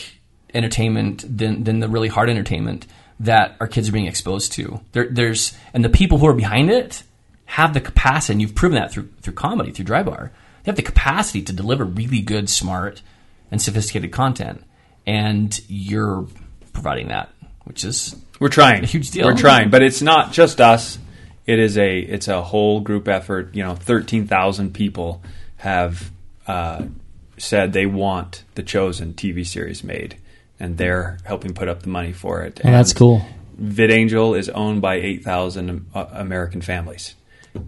entertainment, 0.53 1.25
than 1.39 1.63
than 1.63 1.79
the 1.79 1.89
really 1.89 2.09
hard 2.09 2.29
entertainment 2.29 2.89
that 3.21 3.57
our 3.61 3.67
kids 3.67 3.89
are 3.89 3.93
being 3.93 4.07
exposed 4.07 4.53
to. 4.53 4.81
There, 4.93 5.09
there's 5.09 5.57
and 5.73 5.85
the 5.85 5.89
people 5.89 6.19
who 6.19 6.27
are 6.27 6.35
behind 6.35 6.71
it 6.71 7.03
have 7.47 7.75
the 7.75 7.81
capacity, 7.81 8.35
and 8.35 8.43
you've 8.43 8.55
proven 8.55 8.77
that 8.79 8.93
through 8.93 9.09
through 9.23 9.35
comedy, 9.35 9.71
through 9.71 9.85
Dry 9.87 10.03
Bar. 10.03 10.33
They 10.65 10.71
have 10.71 10.77
the 10.77 10.83
capacity 10.83 11.43
to 11.43 11.53
deliver 11.53 11.85
really 11.85 12.21
good, 12.21 12.49
smart, 12.51 13.03
and 13.51 13.63
sophisticated 13.63 14.13
content. 14.13 14.65
and 15.07 15.61
you're 15.69 16.27
providing 16.73 17.09
that, 17.09 17.31
which 17.65 17.85
is 17.85 18.17
We're 18.41 18.49
trying. 18.49 18.83
A 18.83 18.87
huge 18.87 19.11
deal. 19.13 19.27
We're 19.27 19.37
trying, 19.37 19.71
but 19.71 19.83
it's 19.83 20.03
not 20.03 20.33
just 20.33 20.61
us. 20.61 20.99
It 21.47 21.59
is 21.61 21.79
a 21.79 21.99
it's 22.01 22.29
a 22.29 22.43
whole 22.43 22.81
group 22.81 23.07
effort. 23.09 23.55
You 23.55 23.63
know, 23.63 23.75
thirteen 23.77 24.27
thousand 24.27 24.75
people 24.75 25.23
have 25.59 26.11
uh, 26.47 26.85
said 27.39 27.73
they 27.73 27.87
want 27.87 28.45
the 28.57 28.63
chosen 28.63 29.15
TV 29.15 29.47
series 29.47 29.85
made, 29.85 30.17
and 30.59 30.77
they're 30.79 31.19
helping 31.25 31.55
put 31.55 31.69
up 31.69 31.83
the 31.83 31.89
money 31.89 32.13
for 32.13 32.43
it. 32.43 32.61
Oh, 32.65 32.71
that's 32.71 32.93
cool. 32.93 33.27
VidAngel 33.61 34.39
is 34.39 34.49
owned 34.51 34.83
by 34.83 34.97
eight 34.97 35.25
thousand 35.25 35.87
uh, 35.95 36.07
American 36.13 36.61
families, 36.61 37.15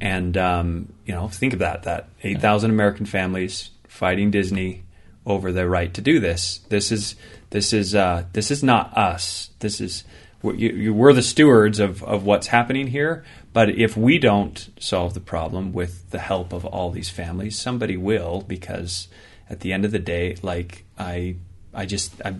and 0.00 0.36
um, 0.36 0.92
you 1.06 1.14
know, 1.14 1.28
think 1.28 1.52
of 1.52 1.58
that 1.60 1.84
that 1.84 2.08
eight 2.22 2.40
thousand 2.40 2.70
American 2.70 3.06
families 3.06 3.70
fighting 3.86 4.30
Disney 4.30 4.84
over 5.24 5.52
their 5.52 5.68
right 5.68 5.92
to 5.94 6.00
do 6.00 6.20
this. 6.20 6.58
This 6.68 6.92
is 6.92 7.14
this 7.50 7.72
is 7.72 7.94
uh, 7.94 8.24
this 8.32 8.50
is 8.50 8.62
not 8.62 8.96
us. 8.96 9.50
This 9.60 9.80
is 9.80 10.04
we're, 10.42 10.54
you, 10.54 10.68
you, 10.70 10.94
we're 10.94 11.12
the 11.12 11.22
stewards 11.22 11.80
of, 11.80 12.02
of 12.04 12.24
what's 12.24 12.48
happening 12.48 12.88
here. 12.88 13.24
But 13.52 13.70
if 13.70 13.96
we 13.96 14.18
don't 14.18 14.68
solve 14.78 15.14
the 15.14 15.20
problem 15.20 15.72
with 15.72 16.10
the 16.10 16.18
help 16.18 16.52
of 16.52 16.64
all 16.64 16.90
these 16.90 17.10
families, 17.10 17.58
somebody 17.58 17.96
will. 17.96 18.42
Because 18.46 19.08
at 19.48 19.60
the 19.60 19.72
end 19.72 19.84
of 19.84 19.90
the 19.90 19.98
day, 19.98 20.36
like 20.42 20.84
I 20.98 21.36
I 21.74 21.86
just 21.86 22.20
I, 22.24 22.34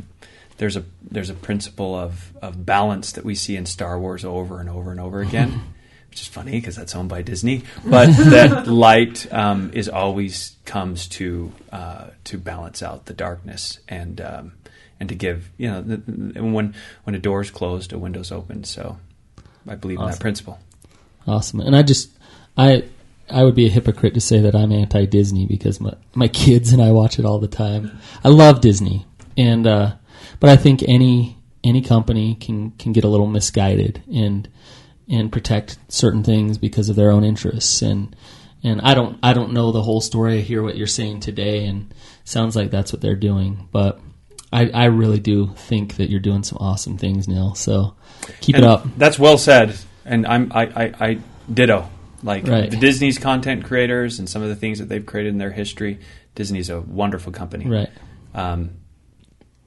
there's 0.59 0.77
a 0.77 0.85
there's 1.11 1.31
a 1.31 1.35
principle 1.35 1.95
of 1.95 2.33
of 2.43 2.65
balance 2.67 3.13
that 3.13 3.25
we 3.25 3.35
see 3.35 3.57
in 3.57 3.67
Star 3.67 3.99
Wars 3.99 4.25
over 4.25 4.61
and 4.61 4.69
over 4.69 4.91
and 4.91 5.01
over 5.01 5.21
again. 5.21 5.61
Which 6.11 6.23
is 6.23 6.27
funny 6.27 6.53
because 6.53 6.75
that's 6.75 6.95
owned 6.97 7.11
by 7.11 7.21
Disney, 7.21 7.65
but 7.85 8.07
that 8.31 8.67
light 8.67 9.31
um, 9.31 9.71
is 9.75 9.91
always 9.91 10.57
comes 10.65 11.07
to 11.09 11.53
uh, 11.71 12.07
to 12.25 12.39
balance 12.39 12.83
out 12.83 13.05
the 13.05 13.13
darkness 13.13 13.79
and 13.89 14.19
um, 14.23 14.53
and 14.99 15.11
to 15.11 15.15
give 15.15 15.51
you 15.59 15.69
know 15.71 15.83
the, 15.83 15.99
the- 15.99 16.43
when 16.43 16.75
when 17.05 17.15
a 17.15 17.19
door 17.19 17.43
is 17.43 17.51
closed, 17.51 17.93
a 17.93 17.99
window's 17.99 18.33
open. 18.33 18.65
So 18.65 18.99
I 19.69 19.75
believe 19.75 19.99
in 19.99 20.07
that 20.07 20.19
principle. 20.21 20.59
Awesome. 21.27 21.61
And 21.61 21.77
I 21.77 21.83
just, 21.83 22.11
I, 22.57 22.85
I 23.29 23.43
would 23.45 23.55
be 23.55 23.67
a 23.67 23.71
hypocrite 23.71 24.15
to 24.15 24.21
say 24.21 24.41
that 24.41 24.55
I'm 24.55 24.73
anti 24.73 25.05
Disney 25.05 25.45
because 25.47 25.79
my 25.79 25.93
my 26.15 26.29
kids 26.29 26.73
and 26.73 26.81
I 26.81 26.91
watch 26.91 27.19
it 27.19 27.27
all 27.27 27.39
the 27.39 27.49
time. 27.49 27.99
I 28.25 28.29
love 28.29 28.63
Disney, 28.63 29.05
and 29.37 29.67
uh, 29.67 29.97
but 30.41 30.51
I 30.51 30.57
think 30.57 30.83
any 30.87 31.37
any 31.65 31.83
company 31.83 32.35
can 32.35 32.71
can 32.73 32.93
get 32.93 33.05
a 33.05 33.09
little 33.09 33.27
misguided 33.27 34.03
and 34.13 34.49
and 35.09 35.33
protect 35.33 35.79
certain 35.89 36.23
things 36.23 36.59
because 36.59 36.89
of 36.89 36.97
their 36.97 37.11
own 37.11 37.25
interests 37.25 37.83
and 37.83 38.15
and 38.63 38.81
I 38.83 38.95
don't 38.95 39.19
I 39.23 39.33
don't 39.33 39.53
know 39.53 39.73
the 39.73 39.83
whole 39.83 40.01
story. 40.01 40.39
I 40.39 40.41
hear 40.43 40.63
what 40.63 40.77
you're 40.77 40.87
saying 40.87 41.21
today, 41.21 41.65
and 41.67 41.95
sounds 42.25 42.57
like 42.57 42.71
that's 42.71 42.93
what 42.93 43.01
they're 43.03 43.17
doing, 43.17 43.69
but. 43.73 44.01
I, 44.51 44.71
I 44.71 44.85
really 44.87 45.21
do 45.21 45.49
think 45.57 45.97
that 45.97 46.09
you're 46.09 46.21
doing 46.21 46.43
some 46.43 46.57
awesome 46.59 46.97
things, 46.97 47.29
Neal. 47.29 47.55
So 47.55 47.97
keep 48.41 48.57
And 48.57 48.65
it 48.65 48.71
up. 48.71 48.87
That's 48.97 49.19
well 49.19 49.37
said, 49.37 49.77
and 50.07 50.27
I'm 50.27 50.51
I, 50.55 50.63
I, 50.63 50.95
I 51.01 51.19
ditto. 51.53 51.91
Like 52.23 52.47
Right. 52.47 52.71
the 52.71 52.79
Disney's 52.79 53.19
content 53.19 53.65
creators 53.65 54.19
and 54.19 54.27
some 54.27 54.41
of 54.43 54.49
the 54.49 54.57
things 54.57 54.79
that 54.79 54.89
they've 54.89 55.05
created 55.05 55.35
in 55.35 55.39
their 55.39 55.51
history. 55.51 55.99
Disney's 56.35 56.71
a 56.71 56.81
wonderful 56.81 57.31
company. 57.31 57.67
Right. 57.67 57.91
Um, 58.35 58.71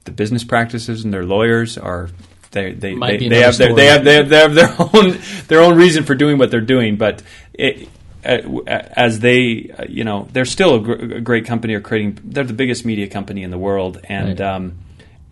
the 0.04 0.10
business 0.12 0.44
practices 0.44 1.04
and 1.04 1.12
their 1.12 1.24
lawyers 1.24 1.78
are 1.78 2.10
they 2.50 2.72
they 2.72 2.94
Might 2.94 3.20
they, 3.20 3.28
they 3.28 3.40
have 3.42 3.56
their, 3.56 3.74
they 3.74 3.86
have 3.86 4.04
they 4.04 4.14
have 4.16 4.28
they 4.28 4.36
have 4.36 4.54
their 4.54 4.74
own 4.78 5.18
their 5.48 5.60
own 5.60 5.76
reason 5.76 6.04
for 6.04 6.14
doing 6.14 6.38
what 6.38 6.50
they're 6.50 6.60
doing, 6.60 6.96
but 6.96 7.22
it. 7.54 7.88
Uh, 8.24 8.38
as 8.68 9.18
they, 9.18 9.74
uh, 9.76 9.84
you 9.88 10.04
know, 10.04 10.28
they're 10.32 10.44
still 10.44 10.76
a, 10.76 10.78
gr- 10.78 11.16
a 11.16 11.20
great 11.20 11.44
company. 11.44 11.74
Are 11.74 11.80
creating, 11.80 12.20
they're 12.22 12.44
the 12.44 12.52
biggest 12.52 12.84
media 12.84 13.08
company 13.08 13.42
in 13.42 13.50
the 13.50 13.58
world, 13.58 13.98
and 14.04 14.38
Right. 14.38 14.48
um, 14.48 14.78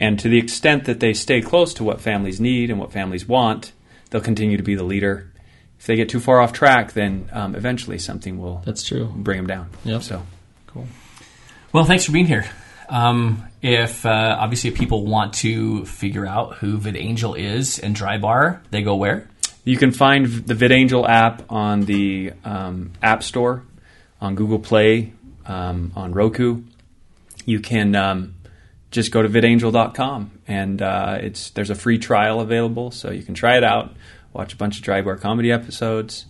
and 0.01 0.19
to 0.19 0.29
the 0.29 0.39
extent 0.39 0.87
that 0.87 0.99
they 0.99 1.13
stay 1.15 1.41
close 1.41 1.73
to 1.75 1.85
what 1.85 2.01
families 2.01 2.41
need 2.41 2.69
and 2.69 2.81
what 2.81 2.91
families 2.91 3.29
want, 3.29 3.71
they'll 4.11 4.21
continue 4.21 4.57
to 4.57 4.65
be 4.65 4.75
the 4.75 4.83
leader. 4.83 5.31
If 5.79 5.87
they 5.87 5.95
get 5.95 6.09
too 6.09 6.19
far 6.19 6.41
off 6.41 6.53
track, 6.53 6.93
then 6.95 7.29
um, 7.33 7.55
eventually 7.55 7.97
something 7.97 8.41
will 8.41 8.61
That's 8.67 8.83
true. 8.83 9.05
bring 9.15 9.37
them 9.37 9.47
down. 9.47 9.71
Yep. 9.85 10.03
So 10.03 10.23
cool. 10.67 10.89
Well, 11.73 11.85
thanks 11.85 12.05
for 12.07 12.11
being 12.11 12.27
here. 12.27 12.47
Um, 12.91 13.47
if 13.63 14.05
uh, 14.05 14.37
obviously 14.39 14.71
if 14.71 14.77
people 14.77 15.07
want 15.07 15.35
to 15.35 15.87
figure 15.87 16.27
out 16.27 16.57
who 16.57 16.77
VidAngel 16.77 17.39
is 17.39 17.79
and 17.79 17.95
Drybar, 17.95 18.61
they 18.71 18.83
go 18.83 18.97
where? 18.97 19.29
You 19.65 19.77
can 19.77 19.93
find 19.93 20.27
the 20.27 20.55
VidAngel 20.55 21.09
app 21.09 21.51
on 21.51 21.83
the 21.83 22.33
um, 22.45 22.93
App 23.03 23.23
Store, 23.23 23.63
on 24.21 24.35
Google 24.35 24.59
Play, 24.59 25.13
um, 25.47 25.93
on 25.95 26.13
Roku. 26.13 26.63
You 27.45 27.61
can 27.61 27.95
um, 27.95 28.35
just 28.91 29.13
go 29.13 29.23
to 29.23 29.29
vidangel.com 29.29 30.33
and 30.49 30.83
uh, 30.83 31.19
it's 31.21 31.51
there's 31.51 31.71
a 31.71 31.75
free 31.75 31.99
trial 31.99 32.41
available, 32.41 32.91
so 32.91 33.11
you 33.11 33.23
can 33.23 33.35
try 33.35 33.57
it 33.57 33.65
out. 33.65 33.95
Watch 34.33 34.53
a 34.53 34.57
bunch 34.57 34.79
of 34.79 34.85
Drybar 34.85 35.21
comedy 35.21 35.53
episodes. 35.53 36.27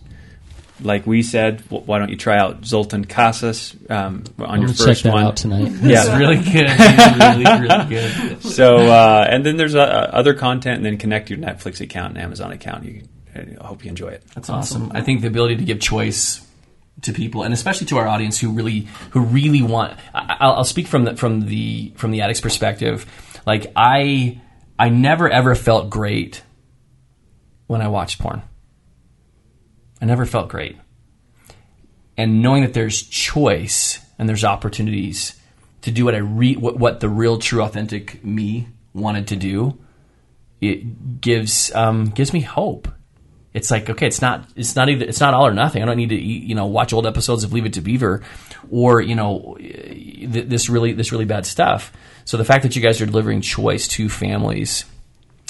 Like 0.83 1.05
we 1.05 1.21
said, 1.23 1.61
wh- 1.69 1.87
why 1.87 1.99
don't 1.99 2.09
you 2.09 2.17
try 2.17 2.37
out 2.37 2.65
Zoltan 2.65 3.05
Kaszas 3.05 3.75
um, 3.91 4.23
on 4.39 4.45
I'm 4.49 4.59
your 4.61 4.67
gonna 4.67 4.77
check 4.77 4.87
first 4.87 5.03
that 5.03 5.13
one? 5.13 5.23
out 5.25 5.37
tonight. 5.37 5.71
Yeah. 5.81 5.99
It's 6.05 6.17
really 6.17 6.37
good. 6.37 6.67
It's 6.69 7.35
really, 7.37 7.67
really 7.67 7.85
good. 7.89 8.41
So 8.51 8.77
uh, 8.77 9.25
and 9.29 9.45
then 9.45 9.57
there's 9.57 9.75
uh, 9.75 9.79
other 10.11 10.33
content, 10.33 10.77
and 10.77 10.85
then 10.85 10.97
connect 10.97 11.29
your 11.29 11.39
Netflix 11.39 11.79
account 11.81 12.15
and 12.15 12.23
Amazon 12.23 12.51
account. 12.51 12.85
You, 12.85 13.03
I 13.35 13.65
hope 13.65 13.83
you 13.83 13.89
enjoy 13.89 14.09
it. 14.09 14.23
That's 14.35 14.49
awesome. 14.49 14.91
I 14.93 15.01
think 15.01 15.21
the 15.21 15.27
ability 15.27 15.57
to 15.57 15.63
give 15.63 15.79
choice 15.79 16.45
to 17.03 17.13
people, 17.13 17.43
and 17.43 17.53
especially 17.53 17.87
to 17.87 17.97
our 17.97 18.07
audience 18.07 18.39
who 18.39 18.51
really 18.51 18.87
who 19.11 19.21
really 19.21 19.61
want. 19.61 19.97
I, 20.13 20.37
I'll, 20.39 20.51
I'll 20.53 20.63
speak 20.63 20.87
from 20.87 21.05
the 21.05 21.15
from 21.15 21.41
the 21.41 21.93
from 21.95 22.11
the 22.11 22.21
addict's 22.21 22.41
perspective. 22.41 23.05
Like 23.45 23.71
I 23.75 24.39
I 24.77 24.89
never 24.89 25.29
ever 25.29 25.55
felt 25.55 25.89
great 25.89 26.43
when 27.67 27.81
I 27.81 27.87
watched 27.87 28.19
porn. 28.19 28.41
I 30.01 30.05
never 30.05 30.25
felt 30.25 30.49
great, 30.49 30.77
and 32.17 32.41
knowing 32.41 32.63
that 32.63 32.73
there's 32.73 33.01
choice 33.01 33.99
and 34.17 34.27
there's 34.27 34.43
opportunities 34.43 35.39
to 35.81 35.91
do 35.91 36.05
what 36.05 36.15
I 36.15 36.19
re- 36.19 36.55
what, 36.55 36.77
what 36.77 36.99
the 36.99 37.09
real, 37.09 37.37
true, 37.37 37.61
authentic 37.61 38.23
me 38.23 38.67
wanted 38.93 39.27
to 39.27 39.35
do, 39.35 39.77
it 40.59 41.21
gives 41.21 41.73
um, 41.73 42.09
gives 42.09 42.33
me 42.33 42.41
hope. 42.41 42.87
It's 43.53 43.69
like 43.69 43.89
okay 43.89 44.07
it's 44.07 44.21
not 44.21 44.47
it's 44.55 44.75
not 44.75 44.89
either 44.89 45.05
it's 45.05 45.19
not 45.19 45.33
all 45.33 45.45
or 45.45 45.53
nothing. 45.53 45.83
I 45.83 45.85
don't 45.85 45.97
need 45.97 46.09
to 46.09 46.15
you 46.15 46.55
know 46.55 46.67
watch 46.67 46.93
old 46.93 47.05
episodes 47.05 47.43
of 47.43 47.51
leave 47.51 47.65
it 47.65 47.73
to 47.73 47.81
beaver 47.81 48.23
or 48.69 49.01
you 49.01 49.15
know 49.15 49.57
th- 49.59 50.47
this 50.47 50.69
really 50.69 50.93
this 50.93 51.11
really 51.11 51.25
bad 51.25 51.45
stuff. 51.45 51.91
So 52.23 52.37
the 52.37 52.45
fact 52.45 52.63
that 52.63 52.75
you 52.75 52.81
guys 52.81 53.01
are 53.01 53.05
delivering 53.05 53.41
choice 53.41 53.87
to 53.89 54.07
families 54.07 54.85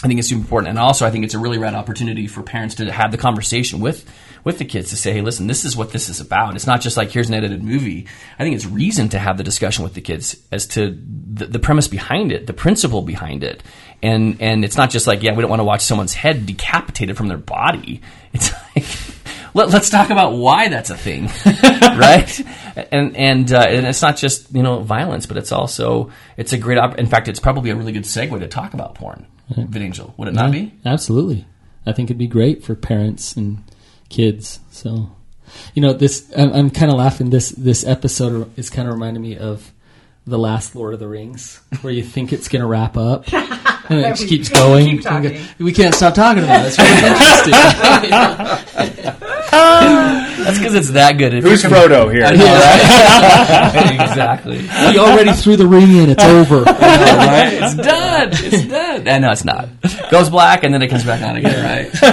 I 0.03 0.07
think 0.07 0.19
it's 0.19 0.29
super 0.29 0.41
important, 0.41 0.69
and 0.69 0.79
also 0.79 1.05
I 1.05 1.11
think 1.11 1.25
it's 1.25 1.35
a 1.35 1.39
really 1.39 1.59
rad 1.59 1.75
opportunity 1.75 2.27
for 2.27 2.41
parents 2.41 2.75
to 2.75 2.91
have 2.91 3.11
the 3.11 3.17
conversation 3.17 3.79
with 3.79 4.09
with 4.43 4.57
the 4.57 4.65
kids 4.65 4.89
to 4.89 4.95
say, 4.95 5.13
"Hey, 5.13 5.21
listen, 5.21 5.45
this 5.45 5.63
is 5.63 5.77
what 5.77 5.91
this 5.91 6.09
is 6.09 6.19
about." 6.19 6.55
It's 6.55 6.65
not 6.65 6.81
just 6.81 6.97
like 6.97 7.11
here's 7.11 7.29
an 7.29 7.35
edited 7.35 7.63
movie. 7.63 8.07
I 8.39 8.43
think 8.43 8.55
it's 8.55 8.65
reason 8.65 9.09
to 9.09 9.19
have 9.19 9.37
the 9.37 9.43
discussion 9.43 9.83
with 9.83 9.93
the 9.93 10.01
kids 10.01 10.37
as 10.51 10.65
to 10.69 10.97
the, 11.33 11.45
the 11.45 11.59
premise 11.59 11.87
behind 11.87 12.31
it, 12.31 12.47
the 12.47 12.53
principle 12.53 13.03
behind 13.03 13.43
it, 13.43 13.61
and 14.01 14.41
and 14.41 14.65
it's 14.65 14.77
not 14.77 14.89
just 14.89 15.05
like, 15.05 15.21
yeah, 15.21 15.35
we 15.35 15.41
don't 15.41 15.49
want 15.51 15.59
to 15.59 15.65
watch 15.65 15.81
someone's 15.81 16.15
head 16.15 16.47
decapitated 16.47 17.15
from 17.15 17.27
their 17.27 17.37
body. 17.37 18.01
It's 18.33 18.53
like. 18.75 18.85
Let, 19.53 19.69
let's 19.69 19.89
talk 19.89 20.09
about 20.09 20.33
why 20.33 20.69
that's 20.69 20.89
a 20.89 20.97
thing, 20.97 21.25
right? 21.81 22.41
And 22.91 23.15
and 23.17 23.51
uh, 23.51 23.59
and 23.59 23.85
it's 23.85 24.01
not 24.01 24.17
just 24.17 24.53
you 24.53 24.63
know 24.63 24.79
violence, 24.79 25.25
but 25.25 25.37
it's 25.37 25.51
also 25.51 26.11
it's 26.37 26.53
a 26.53 26.57
great. 26.57 26.77
Op- 26.77 26.97
in 26.97 27.07
fact, 27.07 27.27
it's 27.27 27.39
probably 27.39 27.69
a 27.69 27.75
really 27.75 27.91
good 27.91 28.03
segue 28.03 28.39
to 28.39 28.47
talk 28.47 28.73
about 28.73 28.95
porn. 28.95 29.25
VidAngel, 29.49 30.17
would 30.17 30.27
it 30.27 30.33
not 30.33 30.51
be? 30.51 30.73
Absolutely. 30.85 31.45
I 31.85 31.91
think 31.91 32.07
it'd 32.07 32.17
be 32.17 32.27
great 32.27 32.63
for 32.63 32.75
parents 32.75 33.35
and 33.35 33.63
kids. 34.09 34.59
So, 34.71 35.11
you 35.73 35.81
know, 35.81 35.93
this 35.93 36.31
I'm, 36.37 36.53
I'm 36.53 36.69
kind 36.69 36.91
of 36.91 36.97
laughing. 36.97 37.29
This 37.29 37.49
this 37.49 37.85
episode 37.85 38.57
is 38.57 38.69
kind 38.69 38.87
of 38.87 38.93
reminding 38.93 39.21
me 39.21 39.37
of 39.37 39.71
the 40.25 40.37
last 40.37 40.75
Lord 40.75 40.93
of 40.93 40.99
the 40.99 41.07
Rings, 41.07 41.59
where 41.81 41.91
you 41.91 42.03
think 42.03 42.31
it's 42.31 42.47
going 42.47 42.61
to 42.61 42.67
wrap 42.67 42.95
up, 42.95 43.31
and 43.33 43.99
it 43.99 44.15
just 44.15 44.27
keeps 44.27 44.49
going. 44.49 44.99
Keep. 44.99 45.59
We 45.59 45.73
can't 45.73 45.95
stop 45.95 46.13
talking 46.13 46.43
about 46.43 46.65
it. 46.65 46.73
It's 46.73 46.77
really 46.77 46.95
interesting. 48.93 49.27
That's 49.51 50.57
because 50.57 50.73
it's 50.75 50.91
that 50.91 51.17
good. 51.17 51.33
If 51.33 51.43
Who's 51.43 51.63
you're- 51.63 51.75
Frodo 51.75 52.11
here? 52.11 52.25
I 52.25 52.35
know, 52.35 52.45
right? 52.45 54.01
exactly. 54.09 54.57
we 54.59 54.97
already 54.99 55.31
threw 55.33 55.55
the 55.55 55.67
ring 55.67 55.95
in. 55.95 56.09
It's 56.09 56.23
over. 56.23 56.61
right? 56.63 57.53
It's 57.53 57.75
done. 57.75 58.29
It's 58.31 58.65
done. 58.65 59.07
I 59.07 59.19
know 59.19 59.31
it's 59.31 59.45
not. 59.45 59.69
Goes 60.09 60.29
black 60.29 60.63
and 60.63 60.73
then 60.73 60.81
it 60.81 60.87
comes 60.87 61.03
back 61.03 61.21
on 61.21 61.37
again, 61.37 61.63
right? 61.63 62.03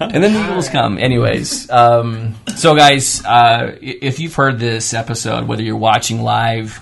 and 0.00 0.22
then 0.22 0.32
the 0.34 0.44
Eagles 0.44 0.68
come. 0.68 0.98
Anyways, 0.98 1.70
um, 1.70 2.34
so 2.56 2.74
guys, 2.76 3.24
uh, 3.24 3.76
if 3.80 4.20
you've 4.20 4.34
heard 4.34 4.58
this 4.58 4.94
episode, 4.94 5.46
whether 5.48 5.62
you're 5.62 5.76
watching 5.76 6.22
live, 6.22 6.80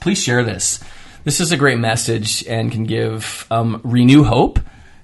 please 0.00 0.22
share 0.22 0.42
this. 0.44 0.80
This 1.24 1.40
is 1.40 1.52
a 1.52 1.56
great 1.56 1.78
message 1.78 2.46
and 2.46 2.72
can 2.72 2.84
give 2.84 3.46
um, 3.50 3.80
renew 3.84 4.24
hope 4.24 4.58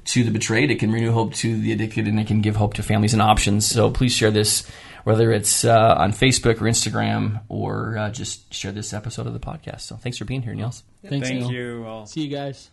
to 0.07 0.25
the 0.25 0.31
betrayed. 0.31 0.71
It 0.71 0.79
can 0.79 0.93
renew 0.93 1.13
hope 1.13 1.35
to 1.35 1.57
the 1.61 1.73
addicted, 1.73 2.07
and 2.07 2.19
it 2.19 2.27
can 2.27 2.41
give 2.41 2.57
hope 2.57 2.75
to 2.75 2.83
families 2.83 3.13
and 3.13 3.23
options. 3.23 3.67
So 3.67 3.91
please 3.91 4.13
share 4.13 4.31
this, 4.31 4.69
whether 5.05 5.33
it's 5.33 5.65
uh, 5.65 5.95
on 5.97 6.13
Facebook 6.13 6.61
or 6.61 6.65
Instagram, 6.65 7.43
or 7.49 7.97
uh, 7.97 8.11
just 8.11 8.53
share 8.53 8.73
this 8.73 8.93
episode 8.93 9.27
of 9.27 9.33
the 9.33 9.41
podcast. 9.41 9.83
So 9.83 9.97
thanks 9.97 10.19
for 10.19 10.25
being 10.25 10.43
here, 10.43 10.55
Niels. 10.55 10.83
Thanks, 11.07 11.29
Thank 11.29 11.41
Neal. 11.43 11.53
you 11.53 11.85
all. 11.87 12.07
See 12.07 12.23
you 12.23 12.35
guys. 12.35 12.71